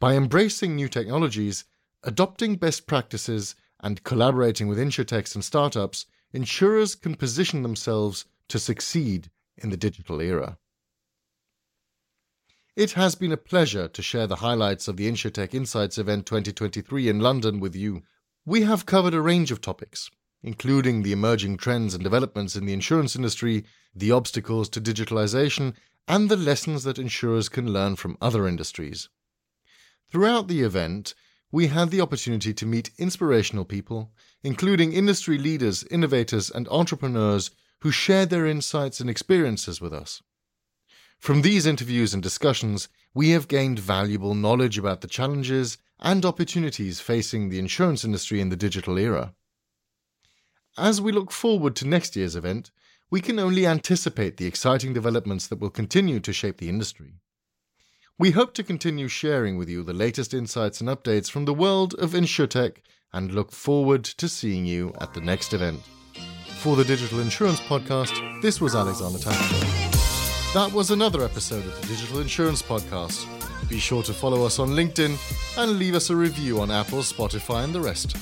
By 0.00 0.14
embracing 0.16 0.74
new 0.74 0.88
technologies, 0.88 1.64
adopting 2.02 2.56
best 2.56 2.86
practices, 2.86 3.54
and 3.82 4.02
collaborating 4.04 4.68
with 4.68 4.78
insurtechs 4.78 5.34
and 5.34 5.44
startups, 5.44 6.06
insurers 6.32 6.94
can 6.94 7.14
position 7.14 7.62
themselves 7.62 8.24
to 8.48 8.58
succeed 8.58 9.30
in 9.56 9.70
the 9.70 9.76
digital 9.76 10.20
era. 10.20 10.58
It 12.74 12.92
has 12.92 13.14
been 13.14 13.32
a 13.32 13.36
pleasure 13.36 13.86
to 13.88 14.02
share 14.02 14.26
the 14.26 14.36
highlights 14.36 14.88
of 14.88 14.96
the 14.96 15.10
InsurTech 15.10 15.52
Insights 15.52 15.98
event 15.98 16.26
2023 16.26 17.08
in 17.08 17.20
London 17.20 17.60
with 17.60 17.76
you. 17.76 18.02
We 18.46 18.62
have 18.62 18.86
covered 18.86 19.14
a 19.14 19.20
range 19.20 19.50
of 19.50 19.60
topics, 19.60 20.10
including 20.42 21.02
the 21.02 21.12
emerging 21.12 21.56
trends 21.56 21.94
and 21.94 22.02
developments 22.02 22.56
in 22.56 22.66
the 22.66 22.72
insurance 22.72 23.14
industry, 23.14 23.64
the 23.94 24.10
obstacles 24.10 24.68
to 24.68 24.80
digitalization, 24.80 25.74
and 26.08 26.28
the 26.28 26.36
lessons 26.36 26.84
that 26.84 26.98
insurers 26.98 27.48
can 27.48 27.72
learn 27.72 27.96
from 27.96 28.18
other 28.20 28.48
industries. 28.48 29.08
Throughout 30.10 30.48
the 30.48 30.62
event, 30.62 31.14
we 31.50 31.68
had 31.68 31.90
the 31.90 32.00
opportunity 32.00 32.52
to 32.54 32.66
meet 32.66 32.90
inspirational 32.98 33.64
people, 33.64 34.12
including 34.42 34.92
industry 34.92 35.38
leaders, 35.38 35.84
innovators, 35.84 36.50
and 36.50 36.66
entrepreneurs 36.68 37.50
who 37.80 37.90
shared 37.90 38.30
their 38.30 38.46
insights 38.46 39.00
and 39.00 39.10
experiences 39.10 39.80
with 39.80 39.92
us. 39.92 40.22
From 41.18 41.42
these 41.42 41.66
interviews 41.66 42.14
and 42.14 42.22
discussions, 42.22 42.88
we 43.14 43.30
have 43.30 43.46
gained 43.46 43.78
valuable 43.78 44.34
knowledge 44.34 44.78
about 44.78 45.02
the 45.02 45.08
challenges 45.08 45.78
and 46.00 46.24
opportunities 46.24 47.00
facing 47.00 47.48
the 47.48 47.58
insurance 47.58 48.04
industry 48.04 48.40
in 48.40 48.48
the 48.48 48.56
digital 48.56 48.98
era. 48.98 49.34
As 50.78 51.02
we 51.02 51.12
look 51.12 51.30
forward 51.30 51.76
to 51.76 51.86
next 51.86 52.16
year's 52.16 52.34
event, 52.34 52.70
we 53.10 53.20
can 53.20 53.38
only 53.38 53.66
anticipate 53.66 54.38
the 54.38 54.46
exciting 54.46 54.94
developments 54.94 55.46
that 55.48 55.60
will 55.60 55.68
continue 55.68 56.18
to 56.20 56.32
shape 56.32 56.56
the 56.56 56.70
industry. 56.70 57.16
We 58.18 58.30
hope 58.30 58.54
to 58.54 58.62
continue 58.62 59.08
sharing 59.08 59.58
with 59.58 59.68
you 59.68 59.82
the 59.82 59.92
latest 59.92 60.32
insights 60.32 60.80
and 60.80 60.88
updates 60.88 61.30
from 61.30 61.44
the 61.44 61.52
world 61.52 61.94
of 61.98 62.12
InsurTech 62.12 62.76
and 63.12 63.32
look 63.32 63.52
forward 63.52 64.02
to 64.04 64.28
seeing 64.28 64.64
you 64.64 64.94
at 64.98 65.12
the 65.12 65.20
next 65.20 65.52
event. 65.52 65.80
For 66.60 66.74
the 66.74 66.84
Digital 66.84 67.20
Insurance 67.20 67.60
Podcast, 67.60 68.40
this 68.40 68.58
was 68.58 68.74
Alexander 68.74 69.18
Tackenberg. 69.18 70.54
That 70.54 70.72
was 70.72 70.90
another 70.90 71.22
episode 71.22 71.66
of 71.66 71.78
the 71.82 71.86
Digital 71.86 72.20
Insurance 72.20 72.62
Podcast. 72.62 73.26
Be 73.68 73.78
sure 73.78 74.02
to 74.04 74.14
follow 74.14 74.46
us 74.46 74.58
on 74.58 74.70
LinkedIn 74.70 75.18
and 75.58 75.78
leave 75.78 75.94
us 75.94 76.08
a 76.08 76.16
review 76.16 76.60
on 76.60 76.70
Apple, 76.70 77.00
Spotify, 77.00 77.64
and 77.64 77.74
the 77.74 77.80
rest. 77.80 78.16